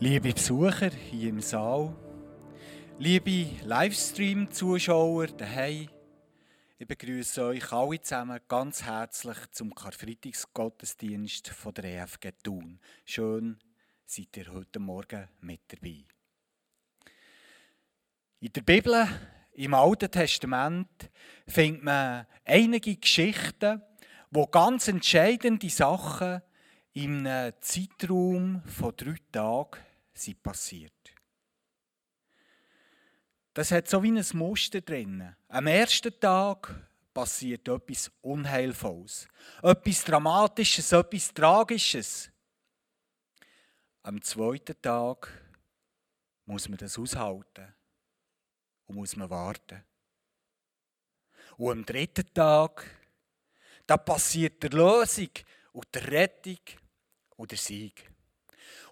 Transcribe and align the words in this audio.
Liebe 0.00 0.32
Besucher 0.32 0.90
hier 0.90 1.30
im 1.30 1.40
Saal, 1.40 1.92
liebe 3.00 3.48
Livestream-Zuschauer 3.64 5.26
daheim, 5.26 5.88
ich 6.78 6.86
begrüße 6.86 7.42
euch 7.42 7.72
alle 7.72 8.00
zusammen 8.00 8.38
ganz 8.46 8.84
herzlich 8.84 9.38
zum 9.50 9.74
Karfreitagsgottesdienst 9.74 11.48
von 11.48 11.74
der 11.74 12.02
EFG 12.02 12.30
Thun. 12.44 12.78
Schön, 13.04 13.58
seid 14.06 14.36
ihr 14.36 14.52
heute 14.52 14.78
Morgen 14.78 15.26
mit 15.40 15.62
dabei. 15.66 16.04
In 18.38 18.52
der 18.52 18.62
Bibel, 18.62 19.04
im 19.54 19.74
Alten 19.74 20.12
Testament, 20.12 21.10
findet 21.48 21.82
man 21.82 22.26
einige 22.44 22.94
Geschichten, 22.94 23.82
wo 24.30 24.46
ganz 24.46 24.86
entscheidende 24.86 25.68
Sachen 25.68 26.40
in 26.92 27.26
einem 27.26 27.52
Zeitraum 27.60 28.62
von 28.64 28.92
drei 28.96 29.16
Tagen 29.32 29.87
sind 30.18 30.42
passiert. 30.42 30.92
Das 33.54 33.72
hat 33.72 33.88
so 33.88 34.02
wie 34.02 34.12
ein 34.12 34.24
Muster 34.34 34.80
drin. 34.80 35.34
Am 35.48 35.66
ersten 35.66 36.18
Tag 36.20 36.74
passiert 37.12 37.66
etwas 37.66 38.10
Unheilvolles, 38.20 39.26
etwas 39.62 40.04
Dramatisches, 40.04 40.92
etwas 40.92 41.34
Tragisches. 41.34 42.30
Am 44.02 44.22
zweiten 44.22 44.80
Tag 44.80 45.28
muss 46.44 46.68
man 46.68 46.78
das 46.78 46.96
aushalten 46.98 47.74
und 48.86 48.94
muss 48.94 49.16
man 49.16 49.28
warten. 49.28 49.84
Und 51.56 51.72
am 51.72 51.84
dritten 51.84 52.32
Tag, 52.32 52.88
da 53.86 53.96
passiert 53.96 54.62
der 54.62 54.70
Lösung 54.70 55.30
und 55.72 55.92
der 55.92 56.10
Rettung 56.10 56.60
und 57.36 57.50
der 57.50 57.58
Sieg. 57.58 58.08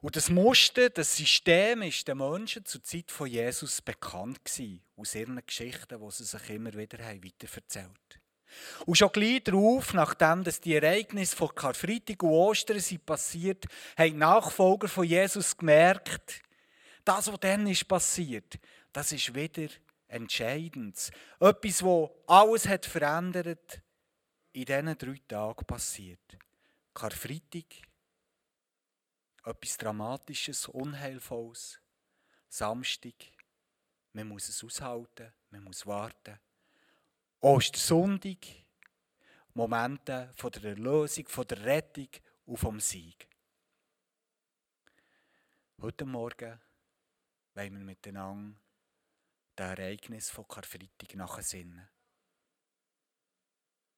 Und 0.07 0.15
das 0.15 0.31
Muster, 0.31 0.89
das 0.89 1.17
System 1.17 1.83
ist 1.83 2.07
den 2.07 2.19
Menschen 2.19 2.65
zur 2.65 2.81
Zeit 2.81 3.11
von 3.11 3.27
Jesus 3.27 3.83
bekannt 3.83 4.45
gewesen, 4.45 4.81
aus 4.97 5.17
ihren 5.17 5.45
Geschichten, 5.45 6.01
die 6.01 6.11
sie 6.13 6.23
sich 6.23 6.51
immer 6.51 6.73
wieder 6.75 7.05
haben 7.05 7.25
weiterverzählt 7.25 8.21
Und 8.87 8.97
schon 8.97 9.11
gleich 9.11 9.43
darauf, 9.43 9.95
nachdem 9.95 10.45
dass 10.45 10.61
die 10.61 10.77
Ereignisse 10.77 11.35
von 11.35 11.53
Karfreitag 11.53 12.23
und 12.23 12.31
Ostern 12.31 12.79
sind 12.79 13.05
passiert, 13.05 13.65
haben 13.99 14.13
die 14.13 14.17
Nachfolger 14.19 14.87
von 14.87 15.05
Jesus 15.05 15.57
gemerkt, 15.57 16.41
das, 17.05 17.27
was 17.27 17.41
dann 17.41 17.67
ist 17.67 17.89
passiert, 17.89 18.61
das 18.93 19.11
ist 19.11 19.35
wieder 19.35 19.67
entscheidend. 20.07 21.11
Etwas, 21.41 21.83
was 21.83 22.11
alles 22.29 22.69
hat 22.69 22.87
verändert, 22.87 23.83
in 24.53 24.67
diesen 24.67 24.99
drei 24.99 25.21
Tagen 25.27 25.67
passiert. 25.67 26.39
Karfreitag, 26.95 27.65
etwas 29.47 29.77
Dramatisches, 29.79 30.67
Unheilvolles. 30.69 31.81
Samstag, 32.49 33.15
man 34.13 34.29
muss 34.29 34.49
es 34.49 34.63
aushalten, 34.65 35.33
man 35.51 35.63
muss 35.63 35.87
warten. 35.87 36.39
Ostersonntag, 37.41 38.39
Momente 39.55 40.33
von 40.35 40.51
der 40.51 40.65
Erlösung, 40.71 41.29
von 41.29 41.47
der 41.47 41.65
Rettung 41.65 42.09
und 42.45 42.57
vom 42.57 42.81
Sieg. 42.81 43.29
Heute 45.81 46.05
Morgen 46.05 46.61
wollen 47.55 47.79
wir 47.79 47.85
miteinander 47.85 48.59
das 49.55 49.79
Ereignis 49.79 50.29
von 50.29 50.49
Karfreitag 50.49 51.15
nachsinnen. 51.15 51.89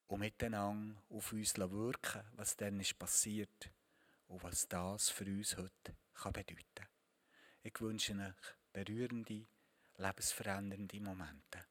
Und 0.07 0.19
miteinander 0.19 1.01
auf 1.09 1.33
uns 1.33 1.57
wirken, 1.57 2.23
was 2.33 2.55
dann 2.55 2.79
ist 2.79 2.97
passiert 2.99 3.71
und 4.29 4.43
was 4.43 4.67
das 4.67 5.09
für 5.09 5.25
uns 5.25 5.57
heute 5.57 5.95
bedeuten 6.13 6.57
kann. 6.75 6.87
Ich 7.63 7.81
wünsche 7.81 8.13
euch 8.13 8.55
berührende, 8.71 9.47
lebensverändernde 9.97 11.01
Momente. 11.01 11.65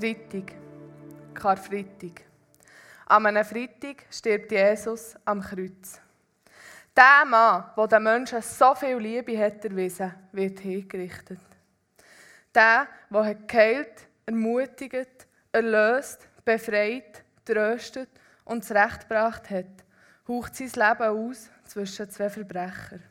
Freitag, 0.00 0.54
Karfreitag. 1.34 2.22
An 3.04 3.26
einem 3.26 3.44
Freitag 3.44 4.06
stirbt 4.10 4.50
Jesus 4.50 5.14
am 5.26 5.42
Kreuz. 5.42 6.00
Der 6.96 7.26
Mann, 7.26 7.64
der 7.76 7.86
den 7.86 8.02
Menschen 8.04 8.40
so 8.40 8.74
viel 8.74 8.96
Liebe 8.96 9.38
hat 9.38 9.62
erwiesen, 9.62 10.14
wird 10.32 10.60
hingerichtet. 10.60 11.38
Der, 12.54 12.88
der 13.10 13.34
geheilt, 13.46 14.08
ermutigt, 14.24 15.26
erlöst, 15.52 16.26
befreit, 16.46 17.22
tröstet 17.44 18.08
und 18.46 18.64
zurechtgebracht 18.64 19.50
hat, 19.50 19.84
haucht 20.26 20.56
sein 20.56 20.68
Leben 20.68 21.10
aus 21.10 21.50
zwischen 21.66 22.08
zwei 22.08 22.30
Verbrechern. 22.30 23.02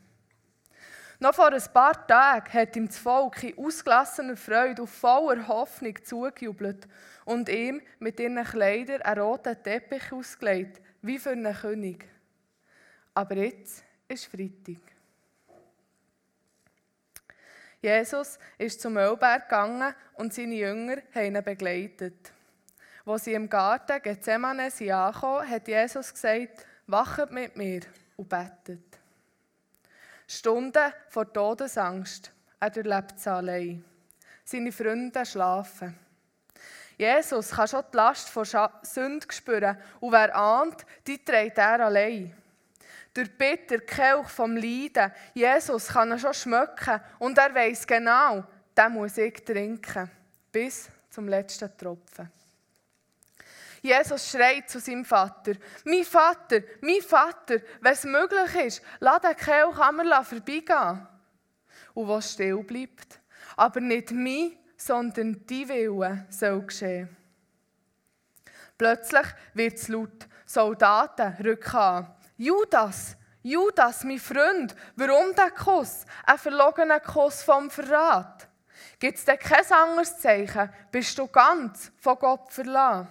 Noch 1.21 1.35
vor 1.35 1.51
ein 1.51 1.63
paar 1.73 2.07
Tagen 2.07 2.53
hat 2.53 2.75
ihm 2.77 2.87
das 2.87 2.97
Volk 2.97 3.43
in 3.43 3.57
ausgelassener 3.57 4.37
Freude 4.37 4.81
und 4.83 4.87
voller 4.87 5.45
Hoffnung 5.49 5.93
zugejubelt 6.01 6.87
und 7.25 7.49
ihm 7.49 7.81
mit 7.99 8.21
ihren 8.21 8.41
Kleidern 8.43 9.01
einen 9.01 9.19
roten 9.21 9.61
Teppich 9.61 10.13
ausgelegt, 10.13 10.81
wie 11.01 11.19
für 11.19 11.31
einen 11.31 11.53
König. 11.53 12.07
Aber 13.13 13.35
jetzt 13.35 13.83
ist 14.07 14.27
Freitag. 14.27 14.81
Jesus 17.81 18.39
ist 18.57 18.81
zum 18.81 18.97
Ölberg 18.97 19.49
gegangen 19.49 19.93
und 20.13 20.33
seine 20.33 20.55
Jünger 20.55 20.97
haben 21.13 21.35
ihn 21.35 21.43
begleitet. 21.43 22.31
Wo 23.03 23.17
sie 23.17 23.33
im 23.33 23.49
Garten 23.49 24.01
Gethsemane 24.01 24.63
ankamen, 24.65 25.49
hat 25.49 25.67
Jesus 25.67 26.13
gesagt, 26.13 26.65
wachet 26.87 27.31
mit 27.31 27.57
mir 27.57 27.81
und 28.15 28.29
betet. 28.29 28.88
Stunden 30.31 30.93
vor 31.09 31.33
Todesangst. 31.33 32.31
Er 32.59 32.77
erlebt 32.77 33.15
es 33.17 33.27
allein. 33.27 33.83
Seine 34.45 34.71
Freunde 34.71 35.25
schlafen. 35.25 35.97
Jesus 36.97 37.49
kann 37.49 37.67
schon 37.67 37.83
die 37.91 37.97
Last 37.97 38.29
von 38.29 38.45
Sünde 38.83 39.25
spüren 39.31 39.77
und 39.99 40.11
wer 40.11 40.35
ahnt, 40.35 40.85
die 41.07 41.23
trägt 41.23 41.57
er 41.57 41.85
allein. 41.85 42.35
Durch 43.11 43.35
bitter 43.35 43.79
Kelch 43.79 44.27
vom 44.27 44.55
Leiden, 44.55 45.11
Jesus 45.33 45.87
kann 45.87 46.11
er 46.11 46.19
schon 46.19 46.33
schmecken 46.33 47.01
und 47.17 47.37
er 47.37 47.55
weiß 47.55 47.87
genau, 47.87 48.43
den 48.77 48.93
muss 48.93 49.17
ich 49.17 49.43
trinken. 49.43 50.11
Bis 50.51 50.89
zum 51.09 51.27
letzten 51.27 51.75
Tropfen. 51.75 52.29
Jesus 53.81 54.29
schreit 54.29 54.69
zu 54.69 54.79
seinem 54.79 55.05
Vater, 55.05 55.53
mein 55.85 56.03
Vater, 56.03 56.61
mein 56.81 57.01
Vater, 57.01 57.57
wenn 57.81 57.93
es 57.93 58.03
möglich 58.03 58.55
ist, 58.65 58.81
lass 58.99 59.21
den 59.21 59.79
einmal 59.79 60.23
vorbeigehen. 60.23 61.07
Und 61.93 62.07
was 62.07 62.33
still 62.33 62.63
bleibt. 62.63 63.19
Aber 63.55 63.79
nicht 63.79 64.11
mein, 64.11 64.57
sondern 64.77 65.45
die 65.45 65.67
Wille 65.67 66.25
soll 66.29 66.61
geschehen. 66.61 67.15
Plötzlich 68.77 69.27
wird 69.53 69.77
es 69.77 69.87
laut. 69.89 70.27
Soldaten 70.45 71.35
rücken 71.43 71.75
an. 71.75 72.15
Judas, 72.37 73.17
Judas, 73.43 74.03
mein 74.03 74.19
Freund, 74.19 74.75
warum 74.95 75.35
der 75.35 75.51
Kuss? 75.51 76.05
Ein 76.25 76.37
verlogener 76.37 76.99
Kuss 76.99 77.43
vom 77.43 77.69
Verrat. 77.69 78.47
Gibt 78.99 79.17
es 79.17 79.25
denn 79.25 79.37
kein 79.37 79.71
anderes 79.71 80.17
Zeichen? 80.17 80.69
Bist 80.91 81.17
du 81.17 81.27
ganz 81.27 81.91
von 81.99 82.17
Gott 82.17 82.51
verlassen? 82.51 83.09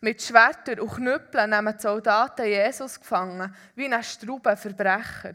Mit 0.00 0.22
Schwertern 0.22 0.80
und 0.80 0.94
Knüppeln 0.94 1.50
nehmen 1.50 1.74
die 1.76 1.82
Soldaten 1.82 2.46
Jesus 2.46 3.00
gefangen, 3.00 3.54
wie 3.74 3.92
ein 3.92 4.02
Strauben 4.02 4.56
Verbrecher. 4.56 5.32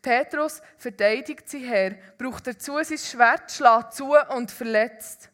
Petrus 0.00 0.62
verteidigt 0.76 1.48
sie 1.48 1.66
her, 1.66 1.96
braucht 2.16 2.46
dazu 2.46 2.78
sein 2.82 2.98
Schwert, 2.98 3.50
schlägt 3.50 3.94
zu 3.94 4.14
und 4.36 4.50
verletzt. 4.50 5.30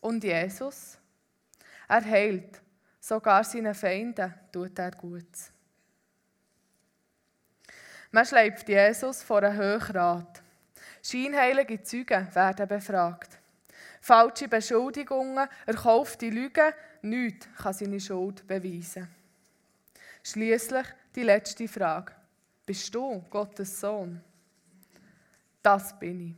Und 0.00 0.24
Jesus? 0.24 0.98
Er 1.88 2.04
heilt. 2.04 2.60
Sogar 3.00 3.44
seinen 3.44 3.74
Feinden 3.74 4.34
tut 4.52 4.78
er 4.78 4.90
gut. 4.90 5.24
Man 8.10 8.26
schleift 8.26 8.68
Jesus 8.68 9.22
vor 9.22 9.42
einen 9.42 9.56
Höchrat. 9.56 10.42
Scheinheilige 11.02 11.82
Zeugen 11.82 12.34
werden 12.34 12.68
befragt. 12.68 13.38
Falsche 14.00 14.48
Beschuldigungen, 14.48 15.48
erkaufte 15.66 16.28
Lügen, 16.28 16.72
nichts 17.02 17.48
kann 17.56 17.72
seine 17.72 18.00
Schuld 18.00 18.46
beweisen. 18.46 19.08
Schließlich 20.22 20.86
die 21.14 21.22
letzte 21.22 21.68
Frage. 21.68 22.12
Bist 22.66 22.94
du 22.94 23.24
Gottes 23.30 23.80
Sohn? 23.80 24.20
Das 25.62 25.98
bin 25.98 26.20
ich. 26.20 26.34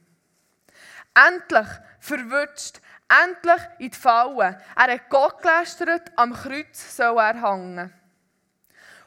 Endlich 1.14 1.68
verwünscht, 1.98 2.80
endlich 3.08 3.68
in 3.78 3.90
die 3.90 3.96
Falle. 3.96 4.60
Er 4.76 4.92
hat 4.94 5.10
Gott 5.10 5.42
gelästert, 5.42 6.12
am 6.16 6.32
Kreuz 6.32 6.96
soll 6.96 7.18
er 7.18 7.42
hängen. 7.42 7.92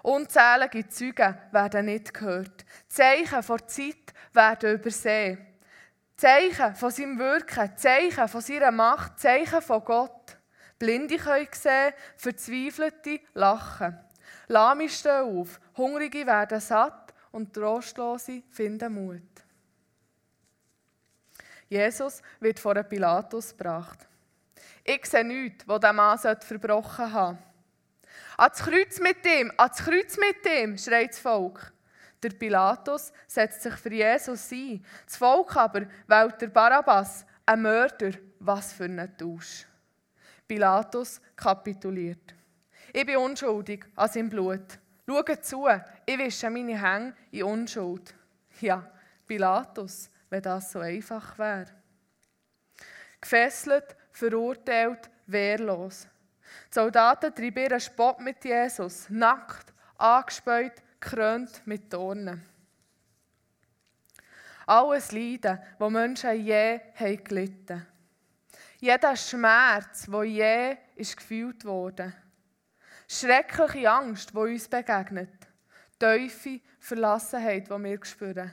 Unzählige 0.01 0.87
Zeugen 0.89 1.37
werden 1.51 1.85
nicht 1.85 2.13
gehört. 2.13 2.65
Zeichen 2.89 3.41
von 3.41 3.59
Zeit 3.67 4.13
werden 4.33 4.75
übersehen. 4.75 5.47
Zeichen 6.17 6.75
von 6.75 6.91
seinem 6.91 7.17
Wirken, 7.17 7.77
Zeichen 7.77 8.27
von 8.27 8.41
seiner 8.41 8.71
Macht, 8.71 9.19
Zeichen 9.19 9.61
von 9.61 9.83
Gott. 9.83 10.22
Blinde 10.79 11.17
können 11.17 11.47
sehen, 11.51 11.93
Verzweifelte 12.17 13.19
lachen. 13.33 13.99
Lahme 14.47 14.89
stehen 14.89 15.39
auf, 15.39 15.59
Hungrige 15.77 16.25
werden 16.25 16.59
satt 16.59 17.13
und 17.31 17.53
Trostlose 17.53 18.43
finden 18.49 18.93
Mut. 18.93 19.21
Jesus 21.69 22.21
wird 22.39 22.59
vor 22.59 22.75
einen 22.75 22.87
Pilatus 22.87 23.51
gebracht. 23.51 24.07
Ich 24.83 25.05
sehe 25.05 25.23
nichts, 25.23 25.67
was 25.67 25.79
dieser 25.79 25.93
Mann 25.93 26.17
verbrochen 26.17 27.13
haben 27.13 27.37
sollte. 27.37 27.53
Ans 28.37 28.59
Kreuz 28.59 28.99
mit 28.99 29.25
ihm, 29.25 29.51
ans 29.57 29.77
Kreuz 29.77 30.17
mit 30.17 30.45
ihm, 30.45 30.77
schreit 30.77 31.11
das 31.11 31.19
Volk. 31.19 31.73
Der 32.21 32.29
Pilatus 32.29 33.11
setzt 33.27 33.61
sich 33.61 33.73
für 33.75 33.93
Jesus 33.93 34.51
ein. 34.51 34.85
Das 35.05 35.17
Volk 35.17 35.55
aber 35.55 35.87
wählt 36.07 36.41
der 36.41 36.47
Barabbas, 36.47 37.25
ein 37.45 37.61
Mörder. 37.61 38.11
Was 38.39 38.73
für 38.73 38.85
ein 38.85 39.17
Tausch. 39.17 39.65
Pilatus 40.47 41.21
kapituliert. 41.35 42.33
Ich 42.91 43.05
bin 43.05 43.17
unschuldig 43.17 43.85
an 43.95 44.09
seinem 44.09 44.29
Blut. 44.29 44.79
Schaut 45.07 45.45
zu, 45.45 45.67
ich 46.05 46.17
wische 46.17 46.49
meine 46.49 46.79
Hände 46.81 47.15
in 47.31 47.43
Unschuld. 47.43 48.13
Ja, 48.61 48.89
Pilatus, 49.25 50.09
wenn 50.29 50.41
das 50.41 50.71
so 50.71 50.79
einfach 50.79 51.37
wäre. 51.37 51.67
Gefesselt, 53.19 53.95
verurteilt, 54.11 55.09
wehrlos. 55.27 56.07
Die 56.69 56.73
Soldaten 56.73 57.33
treiben 57.33 57.63
ihren 57.63 57.79
Spott 57.79 58.19
mit 58.19 58.43
Jesus, 58.45 59.09
nackt, 59.09 59.73
angespäut, 59.97 60.73
gekrönt 60.99 61.65
mit 61.65 61.91
Dornen. 61.91 62.45
Alles 64.65 65.11
Leiden, 65.11 65.59
das 65.79 65.89
Menschen 65.89 66.45
je 66.45 66.79
haben 66.95 67.23
gelitten 67.23 67.87
Jeder 68.83 69.15
Schmerz, 69.15 70.07
der 70.07 70.23
je 70.25 70.77
ist 70.97 71.15
gefühlt 71.15 71.63
wurde. 71.63 72.11
Schreckliche 73.07 73.89
Angst, 73.89 74.31
die 74.31 74.37
uns 74.37 74.67
begegnet. 74.67 75.47
Tiefe 75.97 76.59
Verlassenheit, 76.79 77.69
die 77.69 77.81
wir 77.81 78.03
spüren. 78.03 78.51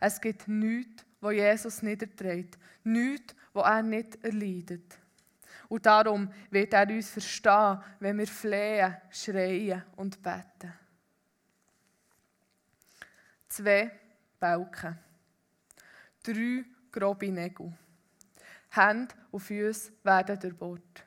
Es 0.00 0.20
gibt 0.20 0.48
nichts, 0.48 1.04
wo 1.20 1.30
Jesus 1.30 1.82
niederträgt. 1.82 2.58
Nichts, 2.82 3.36
wo 3.52 3.60
er 3.60 3.80
nicht 3.84 4.24
erleidet. 4.24 4.98
Und 5.68 5.86
darum 5.86 6.32
wird 6.50 6.72
er 6.72 6.88
uns 6.88 7.10
verstehen, 7.10 7.80
wenn 8.00 8.18
wir 8.18 8.26
flehen, 8.26 8.96
schreien 9.12 9.84
und 9.94 10.20
beten. 10.20 10.72
Zwei 13.48 13.88
Balken. 14.40 14.98
Drei 16.24 16.64
grobe 16.90 17.30
Nägel. 17.30 17.72
Hände 18.70 19.14
und 19.30 19.40
Füße 19.40 19.92
werden 20.02 20.38
durchbohrt. 20.38 21.04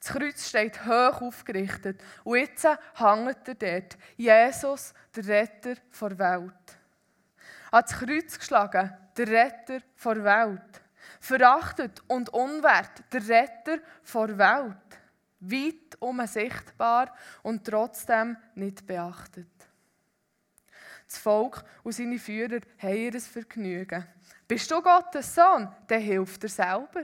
Das 0.00 0.12
Kreuz 0.12 0.48
steht 0.48 0.84
hoch 0.86 1.22
aufgerichtet 1.22 2.00
und 2.24 2.36
jetzt 2.36 2.64
hängt 2.64 3.48
er 3.48 3.54
dort. 3.54 3.98
Jesus, 4.16 4.94
der 5.14 5.26
Retter 5.26 5.74
der 6.00 6.18
Welt. 6.18 6.78
An 7.70 7.82
das 7.82 7.92
Kreuz 7.92 8.38
geschlagen, 8.38 8.96
der 9.16 9.28
Retter 9.28 9.80
der 10.04 10.24
Welt. 10.24 10.82
Verachtet 11.20 12.02
und 12.06 12.28
unwert, 12.30 13.02
der 13.12 13.28
Retter 13.28 13.78
der 14.14 14.38
Welt. 14.38 14.76
Weit 15.40 15.96
um 16.00 16.24
sichtbar 16.26 17.14
und 17.42 17.64
trotzdem 17.64 18.36
nicht 18.54 18.86
beachtet. 18.86 19.46
Das 21.06 21.18
Volk 21.18 21.64
und 21.82 21.92
seine 21.92 22.18
Führer 22.18 22.60
haben 22.78 22.96
ihr 22.96 23.20
Vergnügen. 23.20 24.06
Bist 24.46 24.70
du 24.70 24.82
Gottes 24.82 25.34
Sohn, 25.34 25.68
dann 25.86 26.00
hilft 26.00 26.42
er 26.44 26.50
selber. 26.50 27.02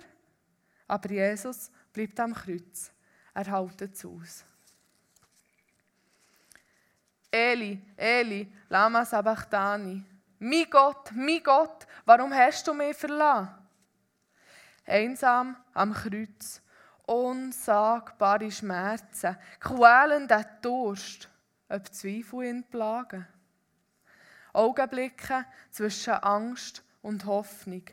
Aber 0.86 1.10
Jesus 1.10 1.70
bleibt 1.92 2.18
am 2.20 2.34
Kreuz. 2.34 2.90
Er 3.32 3.50
hält 3.50 3.82
es 3.82 4.04
aus. 4.04 4.44
Eli, 7.30 7.82
Eli, 7.96 8.52
lama 8.68 9.04
sabachthani. 9.04 10.04
Mein 10.38 10.70
Gott, 10.70 11.10
mein 11.12 11.42
Gott, 11.42 11.86
warum 12.04 12.32
hast 12.32 12.66
du 12.66 12.74
mich 12.74 12.96
verlassen? 12.96 13.48
Einsam 14.86 15.56
am 15.72 15.92
Kreuz, 15.92 16.60
unsagbare 17.06 18.52
Schmerzen, 18.52 19.36
quälender 19.58 20.44
Durst, 20.60 21.28
ob 21.68 21.92
Zweifel 21.92 22.44
ihn 22.44 22.64
plagen. 22.64 23.26
Augenblicke 24.52 25.44
zwischen 25.70 26.14
Angst 26.14 26.84
und 27.02 27.24
Hoffnung, 27.24 27.84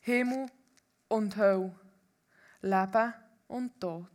Himmel 0.00 0.46
und 1.06 1.36
Hölle, 1.36 1.72
Leben 2.60 3.14
und 3.48 3.80
Tod. 3.80 4.10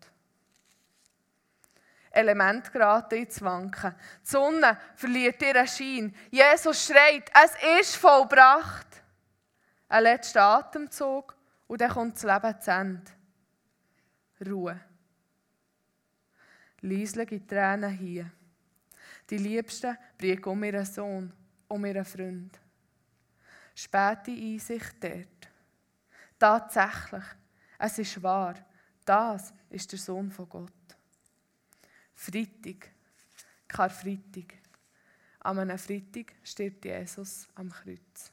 Element 2.11 2.71
geraten 2.71 3.15
ins 3.15 3.41
Wanken. 3.41 3.95
Die 4.21 4.29
Sonne 4.29 4.77
verliert 4.95 5.41
ihren 5.41 5.67
Schein. 5.67 6.15
Jesus 6.29 6.85
schreit, 6.85 7.31
es 7.43 7.79
ist 7.79 7.95
vollbracht. 7.95 8.87
Ein 9.89 10.03
letzter 10.03 10.43
Atemzug 10.43 11.35
und 11.67 11.81
dann 11.81 11.89
kommt 11.89 12.15
das 12.15 12.23
Leben 12.23 12.61
zu 12.61 12.71
Ende. 12.71 13.11
Ruhe. 14.45 14.79
Leislich 16.81 17.31
in 17.31 17.47
Tränen 17.47 17.91
hier. 17.91 18.29
Die 19.29 19.37
Liebsten 19.37 19.97
bringen 20.17 20.43
um 20.43 20.63
ihren 20.63 20.85
Sohn 20.85 21.33
um 21.67 21.85
ihren 21.85 22.05
Freund. 22.05 22.59
Späte 23.73 24.31
Einsicht 24.31 25.03
dort. 25.03 25.49
Tatsächlich, 26.37 27.23
es 27.77 27.99
ist 27.99 28.21
wahr, 28.21 28.55
das 29.05 29.53
ist 29.69 29.91
der 29.91 29.99
Sohn 29.99 30.31
von 30.31 30.47
Gott. 30.47 30.71
Freitag, 32.15 32.91
Karfreitag. 33.67 34.53
An 35.39 35.59
einem 35.59 35.77
Freitag 35.77 36.33
stirbt 36.43 36.85
Jesus 36.85 37.47
am 37.55 37.69
Kreuz. 37.69 38.31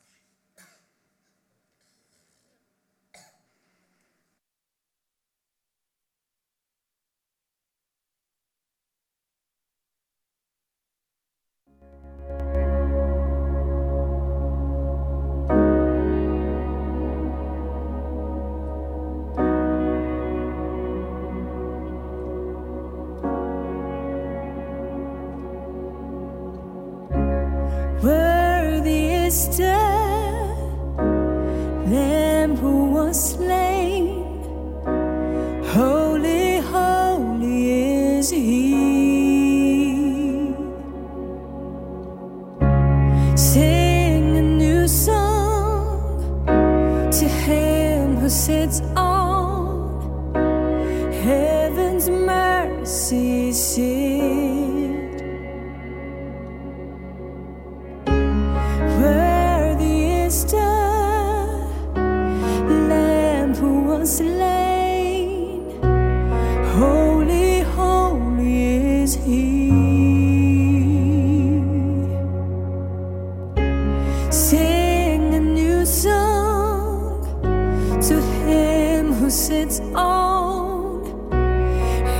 its 79.71 79.81
own. 79.95 81.31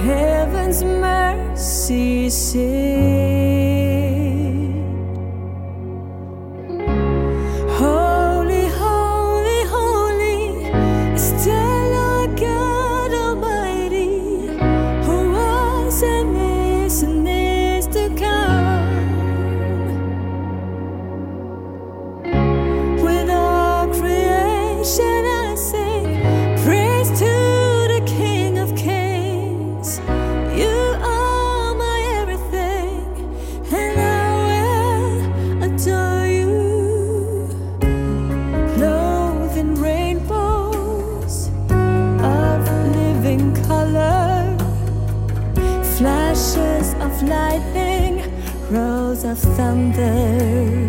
Heaven's 0.05 0.85
mercy 0.85 2.31
sings. 2.31 3.70
thunder 49.45 50.80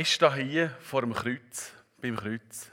Ich 0.00 0.14
stehe 0.14 0.32
hier 0.36 0.76
vor 0.78 1.00
dem 1.00 1.12
Kreuz, 1.12 1.72
beim 2.00 2.14
Kreuz. 2.14 2.70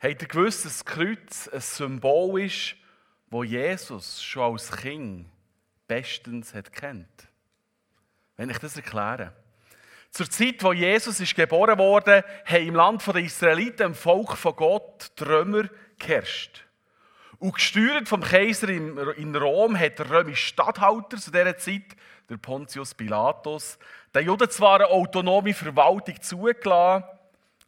Habt 0.00 0.22
ihr 0.22 0.28
gewusst, 0.28 0.64
dass 0.64 0.78
das 0.78 0.84
Kreuz 0.86 1.48
ein 1.48 1.60
Symbol 1.60 2.40
ist, 2.40 2.76
wo 3.28 3.44
Jesus 3.44 4.22
schon 4.22 4.54
als 4.54 4.74
Kind 4.74 5.26
bestens 5.86 6.54
kennt? 6.72 7.28
Wenn 8.38 8.48
ich 8.48 8.56
das 8.56 8.74
erkläre. 8.74 9.34
Zur 10.10 10.30
Zeit, 10.30 10.62
wo 10.62 10.72
Jesus 10.72 11.20
ist 11.20 11.34
geboren 11.34 11.78
wurde, 11.78 12.24
haben 12.46 12.68
im 12.68 12.74
Land 12.74 13.06
der 13.06 13.16
Israeliten, 13.16 13.88
im 13.88 13.94
Volk 13.94 14.38
von 14.38 14.56
Gott, 14.56 15.12
Römer 15.20 15.68
geherrscht. 15.98 16.64
Und 17.38 17.56
gesteuert 17.56 18.08
vom 18.08 18.22
Kaiser 18.22 18.70
in 18.70 18.96
in 18.96 19.36
Rom 19.36 19.78
hat 19.78 19.98
der 19.98 20.08
römische 20.08 20.46
Statthalter 20.46 21.18
zu 21.18 21.30
dieser 21.30 21.58
Zeit, 21.58 21.96
der 22.30 22.38
Pontius 22.38 22.94
Pilatus, 22.94 23.78
den 24.14 24.26
Juden 24.26 24.50
zwar 24.50 24.76
eine 24.76 24.88
autonome 24.88 25.54
Verwaltung 25.54 26.20
zugelassen, 26.20 27.04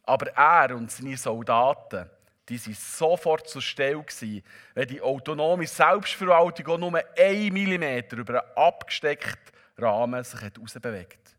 aber 0.03 0.27
er 0.35 0.75
und 0.75 0.91
seine 0.91 1.17
Soldaten, 1.17 2.09
die 2.47 2.63
waren 2.63 2.73
sofort 2.75 3.49
zur 3.49 3.61
Stelle 3.61 4.03
gewesen, 4.03 4.43
wenn 4.75 4.87
die 4.87 5.01
autonome 5.01 5.65
Selbstverwaltung 5.65 6.67
auch 6.67 6.77
nur 6.77 7.01
einen 7.17 7.53
Millimeter 7.53 8.17
über 8.17 8.43
einen 8.43 8.57
abgesteckten 8.57 9.55
Rahmen 9.77 10.23
sich 10.23 10.41
hat 10.41 10.59
rausbewegt. 10.59 11.35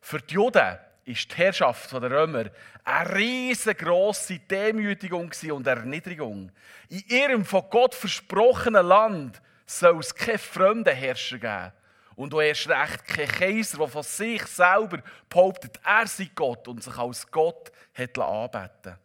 Für 0.00 0.20
die 0.20 0.34
Juden 0.34 0.54
war 0.62 0.78
die 1.06 1.14
Herrschaft 1.14 1.92
der 1.92 2.10
Römer 2.10 2.44
eine 2.84 3.14
riesengroße 3.16 4.40
Demütigung 4.40 5.32
und 5.50 5.66
Erniedrigung. 5.66 6.52
In 6.88 7.04
ihrem 7.08 7.44
von 7.44 7.64
Gott 7.70 7.94
versprochenen 7.94 8.86
Land 8.86 9.40
soll 9.64 9.98
es 10.00 10.14
keine 10.14 10.38
fremden 10.38 10.94
Herrscher 10.94 11.38
geben. 11.38 11.72
Und 12.16 12.34
auch 12.34 12.40
erst 12.40 12.68
recht 12.68 13.04
kein 13.06 13.28
Kaiser, 13.28 13.78
der 13.78 13.88
von 13.88 14.02
sich 14.02 14.42
selber 14.46 15.02
behauptet, 15.28 15.78
er 15.84 16.06
sei 16.06 16.30
Gott 16.34 16.66
und 16.66 16.82
sich 16.82 16.96
als 16.96 17.30
Gott 17.30 17.70
hat 17.94 18.18
anbeten 18.18 18.98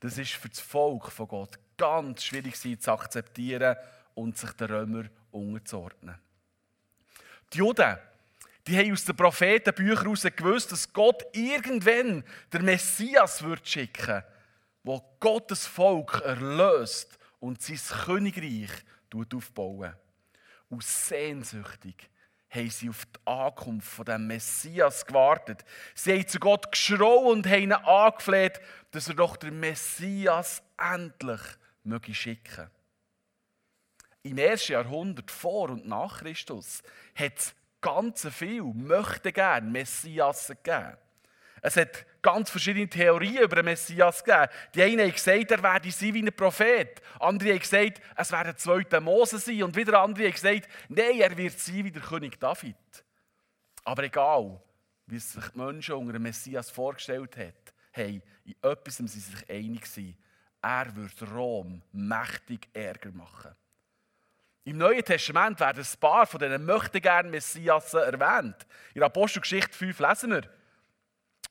Das 0.00 0.18
ist 0.18 0.32
für 0.32 0.48
das 0.48 0.60
Volk 0.60 1.12
von 1.12 1.28
Gott 1.28 1.58
ganz 1.76 2.24
schwierig 2.24 2.56
zu 2.56 2.92
akzeptieren 2.92 3.76
und 4.14 4.36
sich 4.38 4.50
den 4.52 4.70
Römer 4.70 5.04
unterzuordnen. 5.30 6.18
Die 7.52 7.58
Juden, 7.58 7.98
die 8.66 8.78
haben 8.78 8.92
aus 8.92 9.04
den 9.04 9.16
Prophetenbüchern 9.16 10.04
heraus 10.04 10.22
gewusst, 10.22 10.72
dass 10.72 10.92
Gott 10.92 11.24
irgendwann 11.32 12.24
den 12.52 12.64
Messias 12.64 13.42
wird 13.42 13.68
schicken 13.68 14.22
wo 14.82 15.02
Gottes 15.20 15.66
Volk 15.66 16.22
erlöst 16.24 17.18
und 17.38 17.60
sein 17.62 17.78
Königreich 18.04 18.70
aufbauen. 19.12 19.94
Und 20.68 20.84
sehnsüchtig 20.84 22.08
haben 22.50 22.70
sie 22.70 22.88
auf 22.88 23.06
die 23.06 23.26
Ankunft 23.26 23.88
von 23.88 24.04
dem 24.04 24.26
Messias 24.26 25.06
gewartet. 25.06 25.64
Sie 25.94 26.12
haben 26.12 26.26
zu 26.26 26.40
Gott 26.40 26.70
geschrauen 26.72 27.38
und 27.38 27.46
haben 27.46 27.62
ihn 27.62 27.72
angefleht, 27.72 28.60
dass 28.90 29.08
er 29.08 29.14
doch 29.14 29.36
den 29.36 29.60
Messias 29.60 30.62
endlich 30.76 31.40
möge 31.84 32.14
schicken 32.14 32.70
Im 34.22 34.38
ersten 34.38 34.72
Jahrhundert 34.72 35.30
vor 35.30 35.70
und 35.70 35.86
nach 35.86 36.18
Christus 36.18 36.82
hat 37.14 37.38
es 37.38 37.54
ganz 37.80 38.26
viel 38.28 38.62
möchte 38.62 39.32
gern 39.32 39.72
Messias 39.72 40.48
gegeben. 40.48 40.96
Es 41.62 41.76
hat 41.76 42.04
ganz 42.22 42.50
verschiedene 42.50 42.88
Theorien 42.88 43.44
über 43.44 43.56
den 43.56 43.64
Messias 43.64 44.22
gegeben. 44.22 44.48
Die 44.74 44.82
einen 44.82 45.00
haben 45.00 45.12
gesagt, 45.12 45.50
er 45.50 45.62
werde 45.62 45.90
sein 45.90 46.14
wie 46.14 46.22
ein 46.22 46.32
Prophet. 46.32 47.00
Andere 47.18 47.50
haben 47.50 47.58
gesagt, 47.58 48.00
es 48.16 48.32
werde 48.32 48.50
der 48.50 48.56
zweite 48.56 49.00
Mose 49.00 49.38
sein. 49.38 49.62
Und 49.62 49.76
wieder 49.76 50.00
andere 50.00 50.24
haben 50.26 50.32
gesagt, 50.32 50.68
nein, 50.88 51.20
er 51.20 51.36
wird 51.36 51.58
sein 51.58 51.84
wie 51.84 51.90
der 51.90 52.02
König 52.02 52.38
David. 52.38 52.76
Aber 53.84 54.02
egal, 54.04 54.60
wie 55.06 55.18
sich 55.18 55.44
die 55.48 55.58
Menschen 55.58 55.94
unter 55.94 56.12
dem 56.12 56.22
Messias 56.22 56.70
vorgestellt 56.70 57.36
haben, 57.36 57.52
hey, 57.92 58.22
in 58.44 58.54
etwas 58.62 58.96
sind 58.96 59.08
sie 59.08 59.20
sich 59.20 59.48
einig 59.48 59.82
gewesen. 59.82 60.16
Er 60.62 60.94
wird 60.94 61.30
Rom 61.32 61.82
mächtig 61.92 62.68
Ärger 62.72 63.10
machen. 63.12 63.54
Im 64.64 64.76
Neuen 64.76 65.04
Testament 65.04 65.58
werden 65.58 65.82
ein 65.82 66.00
paar 66.00 66.26
von 66.26 66.38
diesen 66.38 66.64
möchten 66.64 67.00
gerne 67.00 67.30
Messias 67.30 67.94
erwähnt. 67.94 68.66
In 68.94 69.02
Apostelgeschichte 69.02 69.72
5 69.72 69.98
lesen 69.98 70.30
wir, 70.30 70.42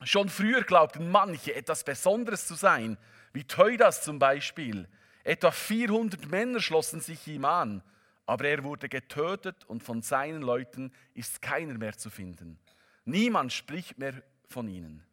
Schon 0.03 0.29
früher 0.29 0.63
glaubten 0.63 1.11
manche, 1.11 1.53
etwas 1.53 1.83
Besonderes 1.83 2.47
zu 2.47 2.55
sein, 2.55 2.97
wie 3.33 3.43
Teudas 3.43 4.01
zum 4.01 4.17
Beispiel. 4.17 4.87
Etwa 5.23 5.51
400 5.51 6.29
Männer 6.29 6.61
schlossen 6.61 7.01
sich 7.01 7.27
ihm 7.27 7.43
an, 7.43 7.83
aber 8.25 8.45
er 8.45 8.63
wurde 8.63 8.87
getötet 8.87 9.65
und 9.65 9.83
von 9.83 10.01
seinen 10.01 10.41
Leuten 10.41 10.93
ist 11.13 11.41
keiner 11.41 11.77
mehr 11.77 11.97
zu 11.97 12.09
finden. 12.09 12.57
Niemand 13.03 13.51
spricht 13.51 13.97
mehr 13.99 14.13
von 14.47 14.67
ihnen. 14.67 15.03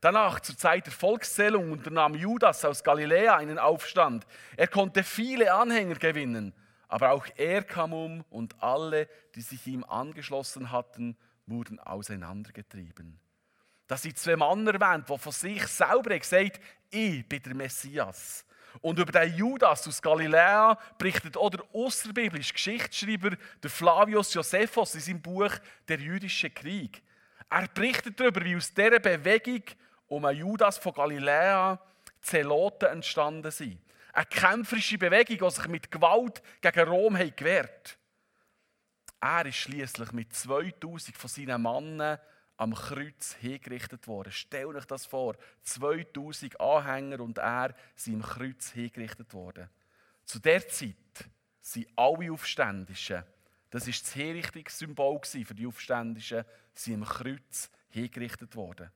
Danach, 0.00 0.40
zur 0.40 0.56
Zeit 0.56 0.86
der 0.86 0.92
Volkszählung, 0.92 1.72
unternahm 1.72 2.14
Judas 2.14 2.64
aus 2.64 2.84
Galiläa 2.84 3.36
einen 3.36 3.58
Aufstand. 3.58 4.26
Er 4.56 4.68
konnte 4.68 5.02
viele 5.02 5.52
Anhänger 5.52 5.94
gewinnen, 5.96 6.54
aber 6.88 7.12
auch 7.12 7.26
er 7.36 7.62
kam 7.62 7.92
um 7.92 8.24
und 8.30 8.62
alle, 8.62 9.08
die 9.34 9.40
sich 9.40 9.66
ihm 9.66 9.84
angeschlossen 9.84 10.70
hatten, 10.70 11.16
wurden 11.46 11.78
auseinandergetrieben. 11.78 13.18
Das 13.86 14.02
sind 14.02 14.18
zwei 14.18 14.36
Männer 14.36 14.74
erwähnt, 14.74 15.08
die 15.08 15.18
von 15.18 15.32
sich 15.32 15.66
selber 15.66 16.18
gesagt 16.18 16.56
haben, 16.56 16.64
ich 16.90 17.28
bin 17.28 17.42
der 17.42 17.54
Messias. 17.54 18.44
Und 18.80 18.98
über 18.98 19.12
den 19.12 19.36
Judas 19.36 19.86
aus 19.86 20.02
Galiläa 20.02 20.78
berichtet 20.98 21.36
auch 21.36 21.50
der 21.50 21.64
außerbiblische 21.72 22.54
Geschichtsschreiber 22.54 23.36
der 23.62 23.70
Flavius 23.70 24.34
Josephus 24.34 24.94
in 24.94 25.00
seinem 25.00 25.22
Buch 25.22 25.52
Der 25.86 25.98
jüdische 25.98 26.50
Krieg. 26.50 27.02
Er 27.50 27.68
berichtet 27.68 28.18
darüber, 28.18 28.44
wie 28.44 28.56
aus 28.56 28.74
dieser 28.74 28.98
Bewegung 28.98 29.62
um 30.08 30.24
einen 30.24 30.40
Judas 30.40 30.78
von 30.78 30.92
Galiläa 30.92 31.80
Zeloten 32.20 32.86
entstanden 32.86 33.50
sind. 33.50 33.80
Eine 34.12 34.26
kämpferische 34.26 34.98
Bewegung, 34.98 35.38
die 35.38 35.54
sich 35.54 35.68
mit 35.68 35.90
Gewalt 35.90 36.42
gegen 36.60 36.88
Rom 36.88 37.14
gewehrt 37.36 37.98
Er 39.20 39.46
ist 39.46 39.56
schließlich 39.56 40.12
mit 40.12 40.32
2000 40.34 41.16
von 41.16 41.28
seinen 41.30 41.62
Männern 41.62 42.18
am 42.56 42.74
Kreuz 42.74 43.34
hingerichtet 43.40 44.06
worden. 44.06 44.32
Stell 44.32 44.66
euch 44.66 44.84
das 44.84 45.06
vor. 45.06 45.36
2000 45.62 46.60
Anhänger 46.60 47.20
und 47.20 47.38
er 47.38 47.74
sind 47.94 48.22
am 48.22 48.22
Kreuz 48.22 48.70
hingerichtet 48.70 49.32
worden. 49.34 49.68
Zu 50.24 50.38
der 50.38 50.66
Zeit 50.68 50.94
sind 51.60 51.88
alle 51.96 52.32
Aufständischen, 52.32 53.24
das 53.70 53.88
ist 53.88 54.04
das 54.04 54.12
Hinrichtungssymbol 54.12 55.20
für 55.24 55.54
die 55.54 55.66
Aufständischen, 55.66 56.44
sind 56.72 57.02
am 57.02 57.04
Kreuz 57.04 57.70
hingerichtet 57.88 58.54
worden. 58.54 58.90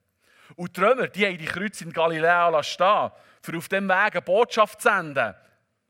Und 0.55 0.75
die 0.75 0.81
Römer, 0.81 1.07
die 1.07 1.25
haben 1.25 1.37
die 1.37 1.45
Kreuz 1.45 1.81
in 1.81 1.91
Galiläa 1.91 2.63
stehen, 2.63 3.11
für 3.41 3.57
auf 3.57 3.67
dem 3.67 3.87
Weg 3.87 4.13
eine 4.13 4.21
Botschaft 4.21 4.81
zu 4.81 4.87
senden. 4.87 5.35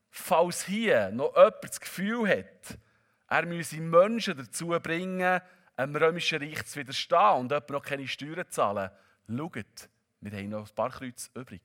falls 0.10 0.66
hier 0.66 1.12
noch 1.12 1.36
jemand 1.36 1.64
das 1.64 1.80
Gefühl 1.80 2.28
hat, 2.28 2.78
er 3.30 3.46
müsse 3.46 3.80
Menschen 3.80 4.38
dazu 4.38 4.70
bringen, 4.82 5.40
einem 5.80 5.96
römischen 5.96 6.42
Reich 6.42 6.66
zu 6.66 6.80
widerstehen 6.80 7.40
und 7.40 7.52
jemand 7.52 7.70
noch 7.70 7.84
keine 7.84 8.08
Steuern 8.08 8.46
zahlen, 8.50 8.90
schaut, 9.28 9.90
wir 10.22 10.32
haben 10.32 10.50
noch 10.50 10.68
ein 10.68 10.76
paar 10.76 10.90
Kreuze 10.90 11.30
übrig. 11.34 11.62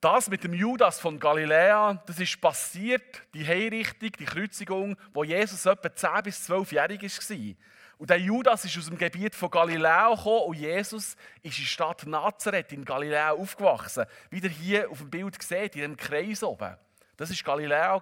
Das 0.00 0.28
mit 0.28 0.44
dem 0.44 0.54
Judas 0.54 1.00
von 1.00 1.18
Galiläa, 1.18 1.94
das 2.06 2.20
ist 2.20 2.40
passiert, 2.40 3.22
die 3.34 3.44
Heimrichtung, 3.44 4.12
die 4.12 4.24
Kreuzigung, 4.24 4.96
wo 5.12 5.24
Jesus 5.24 5.66
etwa 5.66 5.92
10 5.92 6.22
bis 6.22 6.48
12-jährig 6.48 7.02
war. 7.02 7.56
Und 7.98 8.10
der 8.10 8.20
Judas 8.20 8.64
ist 8.64 8.78
aus 8.78 8.86
dem 8.86 8.98
Gebiet 8.98 9.34
von 9.34 9.50
Galiläa 9.50 10.14
gekommen 10.14 10.42
und 10.42 10.56
Jesus 10.56 11.16
ist 11.42 11.58
in 11.58 11.64
der 11.64 11.68
Stadt 11.68 12.06
Nazareth 12.06 12.72
in 12.72 12.84
Galiläa 12.84 13.32
aufgewachsen. 13.32 14.04
Wie 14.30 14.38
ihr 14.38 14.50
hier 14.50 14.90
auf 14.90 14.98
dem 14.98 15.10
Bild 15.10 15.42
seht, 15.42 15.74
in 15.74 15.80
dem 15.80 15.96
Kreis 15.96 16.44
oben. 16.44 16.76
Das 17.16 17.30
war 17.30 17.36
Galiläa 17.56 18.00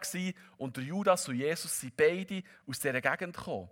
und 0.57 0.77
Judas 0.79 1.29
und 1.29 1.37
Jesus 1.37 1.81
sind 1.81 1.97
beide 1.97 2.43
aus 2.67 2.81
dieser 2.81 3.01
Gegend 3.01 3.37
gekommen. 3.37 3.71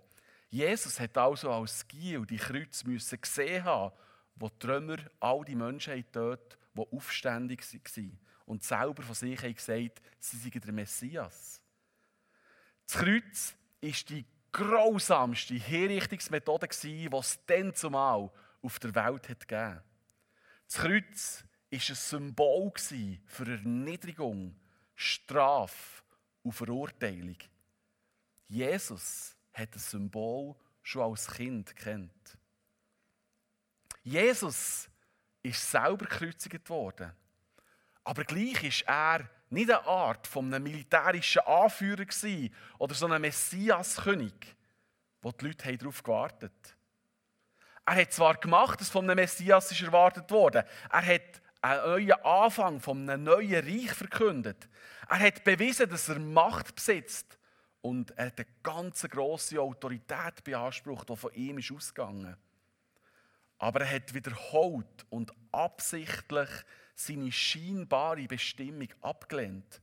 Jesus 0.49 0.99
hat 0.99 1.17
also 1.17 1.51
als 1.51 1.87
Giel 1.87 2.25
die 2.25 2.37
Kreuz 2.37 2.83
müssen 2.83 3.19
gesehen 3.19 3.63
haben, 3.63 3.93
wo 4.35 4.49
die 4.49 4.67
Römer 4.67 4.97
all 5.19 5.43
die 5.43 5.55
Menschen 5.55 6.05
dort, 6.11 6.57
die 6.75 6.81
aufständig 6.91 7.61
waren 7.73 8.19
und 8.45 8.63
selber 8.63 9.03
von 9.03 9.15
sich 9.15 9.41
haben 9.41 9.55
gesagt, 9.55 10.01
sie 10.19 10.37
seien 10.37 10.61
der 10.61 10.73
Messias. 10.73 11.61
Das 12.85 12.97
Kreuz 12.97 13.55
ist 13.81 14.09
die 14.09 14.25
grausamste 14.51 15.55
Hinrichtungsmethode, 15.55 16.67
die 16.83 17.09
es 17.11 17.39
dann 17.47 17.73
zumal 17.73 18.29
auf 18.61 18.79
der 18.79 18.95
Welt 18.95 19.29
hat 19.29 19.47
Das 20.67 20.75
Kreuz 20.75 21.43
war 21.71 21.79
ein 21.79 21.95
Symbol 21.95 22.71
für 23.25 23.51
Erniedrigung, 23.51 24.55
Strafe 25.03 26.03
und 26.43 26.53
Verurteilung. 26.53 27.37
Jesus 28.47 29.35
hat 29.53 29.75
das 29.75 29.91
Symbol 29.91 30.55
schon 30.81 31.03
als 31.03 31.27
Kind 31.27 31.75
kennt. 31.75 32.37
Jesus 34.03 34.89
ist 35.41 35.71
selber 35.71 36.05
gekreuzigt 36.05 36.69
worden. 36.69 37.11
Aber 38.03 38.23
gleich 38.23 38.85
war 38.85 39.19
er 39.19 39.29
nicht 39.49 39.71
eine 39.71 39.85
Art 39.85 40.27
von 40.27 40.53
einem 40.53 40.63
militärischen 40.63 41.41
Anführer 41.41 42.05
oder 42.79 42.95
so 42.95 43.05
einem 43.05 43.21
Messiaskönig, 43.21 44.55
wo 45.21 45.31
die 45.31 45.47
Leute 45.47 45.77
darauf 45.77 46.03
gewartet 46.03 46.51
haben. 46.63 46.83
Er 47.85 48.01
hat 48.01 48.13
zwar 48.13 48.35
gemacht, 48.35 48.79
dass 48.79 48.89
von 48.89 49.09
einem 49.09 49.17
Messias 49.17 49.71
ist 49.71 49.81
erwartet 49.81 50.29
wurde. 50.31 50.65
Er 50.89 51.05
hat 51.05 51.41
einen 51.63 51.83
neuen 51.85 52.11
Anfang 52.23 52.79
von 52.79 53.09
einem 53.09 53.23
neuen 53.23 53.65
Reich 53.65 53.93
verkündet. 53.93 54.67
Er 55.09 55.19
hat 55.19 55.43
bewiesen, 55.43 55.89
dass 55.89 56.09
er 56.09 56.19
Macht 56.19 56.75
besitzt. 56.75 57.37
Und 57.81 58.11
er 58.11 58.27
hat 58.27 58.39
eine 58.39 58.47
ganz 58.63 59.03
grosse 59.09 59.59
Autorität 59.59 60.43
beansprucht, 60.43 61.09
die 61.09 61.15
von 61.17 61.33
ihm 61.33 61.57
ist 61.57 61.71
ausgegangen. 61.71 62.37
Aber 63.57 63.81
er 63.81 63.95
hat 63.95 64.13
wiederholt 64.13 65.05
und 65.09 65.33
absichtlich 65.51 66.49
seine 66.95 67.31
scheinbare 67.31 68.25
Bestimmung 68.25 68.89
abgelehnt. 69.01 69.81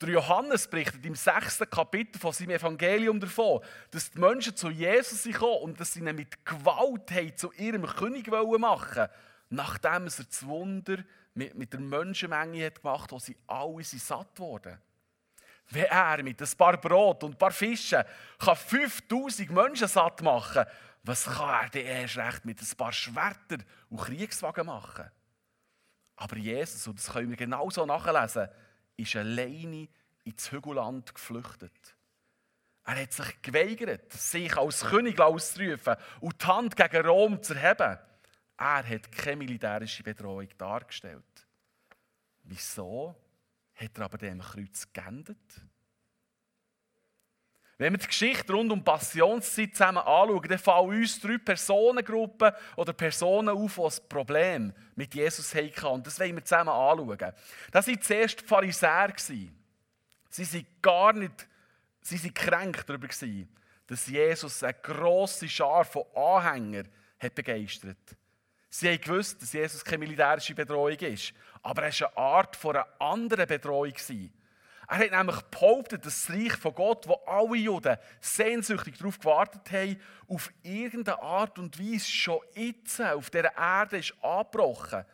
Der 0.00 0.08
Johannes 0.10 0.68
berichtet 0.68 1.04
im 1.06 1.14
sechsten 1.14 1.70
Kapitel 1.70 2.18
von 2.18 2.32
seinem 2.32 2.50
Evangelium 2.50 3.20
davon, 3.20 3.60
dass 3.90 4.10
die 4.10 4.18
Menschen 4.18 4.56
zu 4.56 4.68
Jesus 4.68 5.22
gekommen 5.24 5.62
und 5.62 5.80
dass 5.80 5.92
sie 5.92 6.00
ihn 6.00 6.16
mit 6.16 6.44
Gewalt 6.44 7.38
zu 7.38 7.52
ihrem 7.52 7.86
König 7.86 8.26
machen 8.28 8.62
wollten, 8.62 9.08
nachdem 9.54 10.06
er 10.06 10.24
das 10.24 10.46
Wunder 10.46 10.98
mit, 11.34 11.54
mit 11.54 11.72
der 11.72 11.80
Menschenmenge 11.80 12.66
hat 12.66 12.82
gemacht 12.82 13.04
hat, 13.04 13.12
wo 13.12 13.18
sie 13.18 13.36
alle 13.46 13.82
sind 13.84 14.02
satt 14.02 14.38
wurden. 14.38 14.78
Wenn 15.70 15.84
er 15.84 16.22
mit 16.22 16.40
ein 16.40 16.56
paar 16.56 16.76
Brot 16.76 17.24
und 17.24 17.32
ein 17.32 17.38
paar 17.38 17.50
Fischen 17.50 18.04
kann 18.38 18.56
5000 18.56 19.50
Menschen 19.50 19.88
satt 19.88 20.20
machen 20.22 20.64
was 21.04 21.26
kann 21.26 21.64
er 21.64 21.68
denn 21.68 21.86
erst 21.86 22.16
recht 22.16 22.44
mit 22.46 22.60
ein 22.60 22.76
paar 22.76 22.92
Schwertern 22.92 23.62
und 23.90 24.00
Kriegswagen 24.00 24.66
machen? 24.66 25.10
Aber 26.16 26.36
Jesus, 26.36 26.86
und 26.86 26.98
das 26.98 27.12
können 27.12 27.28
wir 27.28 27.36
genauso 27.36 27.84
nachlesen, 27.84 28.48
ist 28.96 29.14
alleine 29.14 29.88
ins 30.24 30.50
Hügelland 30.50 31.14
geflüchtet. 31.14 31.94
Er 32.86 33.02
hat 33.02 33.12
sich 33.12 33.42
geweigert, 33.42 34.12
sich 34.12 34.56
als 34.56 34.84
König 34.84 35.20
auszurufen 35.20 35.96
und 36.20 36.40
die 36.40 36.46
Hand 36.46 36.76
gegen 36.76 37.06
Rom 37.06 37.42
zu 37.42 37.54
erheben. 37.54 37.98
Er 38.56 38.88
hat 38.88 39.10
keine 39.10 39.36
militärische 39.36 40.02
Bedrohung 40.02 40.48
dargestellt. 40.56 41.46
Wieso 42.44 43.14
hat 43.74 43.98
er 43.98 44.04
aber 44.04 44.18
dem 44.18 44.40
Kreuz 44.40 44.86
geendet? 44.92 45.38
Wenn 47.76 47.92
wir 47.92 47.98
die 47.98 48.06
Geschichte 48.06 48.52
rund 48.52 48.70
um 48.70 48.84
Passionszeit 48.84 49.74
zusammen 49.74 49.98
anschauen, 49.98 50.48
dann 50.48 50.58
fallen 50.58 51.00
uns 51.00 51.20
drei 51.20 51.38
Personengruppen 51.38 52.52
oder 52.76 52.92
Personen 52.92 53.48
auf, 53.48 53.74
die 53.74 53.82
ein 53.82 54.08
Problem 54.08 54.72
mit 54.94 55.12
Jesus 55.14 55.52
hatten. 55.54 55.86
Und 55.86 56.06
das 56.06 56.20
wollen 56.20 56.36
wir 56.36 56.44
zusammen 56.44 56.68
anschauen. 56.68 57.32
Das 57.72 57.88
waren 57.88 58.00
zuerst 58.00 58.40
die 58.42 58.46
Pharisäer. 58.46 59.12
Sie 59.16 59.50
waren 60.30 60.66
gar 60.80 61.12
nicht, 61.14 61.48
sie 62.00 62.22
waren 62.22 62.34
kränkt 62.34 62.88
darüber, 62.88 63.08
dass 63.08 64.06
Jesus 64.06 64.62
eine 64.62 64.74
grosse 64.74 65.48
Schar 65.48 65.84
von 65.84 66.04
Anhängern 66.14 66.88
hat 67.18 67.34
begeistert 67.34 68.16
Sie 68.76 68.88
haben 68.88 69.00
gewusst, 69.00 69.40
dass 69.40 69.52
Jesus 69.52 69.84
keine 69.84 69.98
militärische 69.98 70.52
Bedrohung 70.52 70.98
ist, 70.98 71.32
aber 71.62 71.84
er 71.84 72.00
war 72.00 72.08
eine 72.08 72.16
Art 72.16 72.56
von 72.56 72.74
einer 72.74 72.88
anderen 72.98 73.46
Bedrohung. 73.46 73.92
Er 74.88 74.98
hat 74.98 75.10
nämlich 75.12 75.40
behauptet, 75.42 76.04
dass 76.04 76.26
das 76.26 76.36
Reich 76.36 76.56
von 76.56 76.74
Gott, 76.74 77.06
wo 77.06 77.14
alle 77.24 77.56
Juden 77.56 77.96
sehnsüchtig 78.20 78.98
darauf 78.98 79.20
gewartet 79.20 79.70
haben, 79.70 80.00
auf 80.26 80.52
irgendeine 80.64 81.22
Art 81.22 81.56
und 81.60 81.78
Weise 81.78 82.10
schon 82.10 82.40
jetzt 82.56 83.00
auf 83.00 83.30
dieser 83.30 83.56
Erde 83.56 83.98
ist 83.98 84.12
angebrochen. 84.20 85.04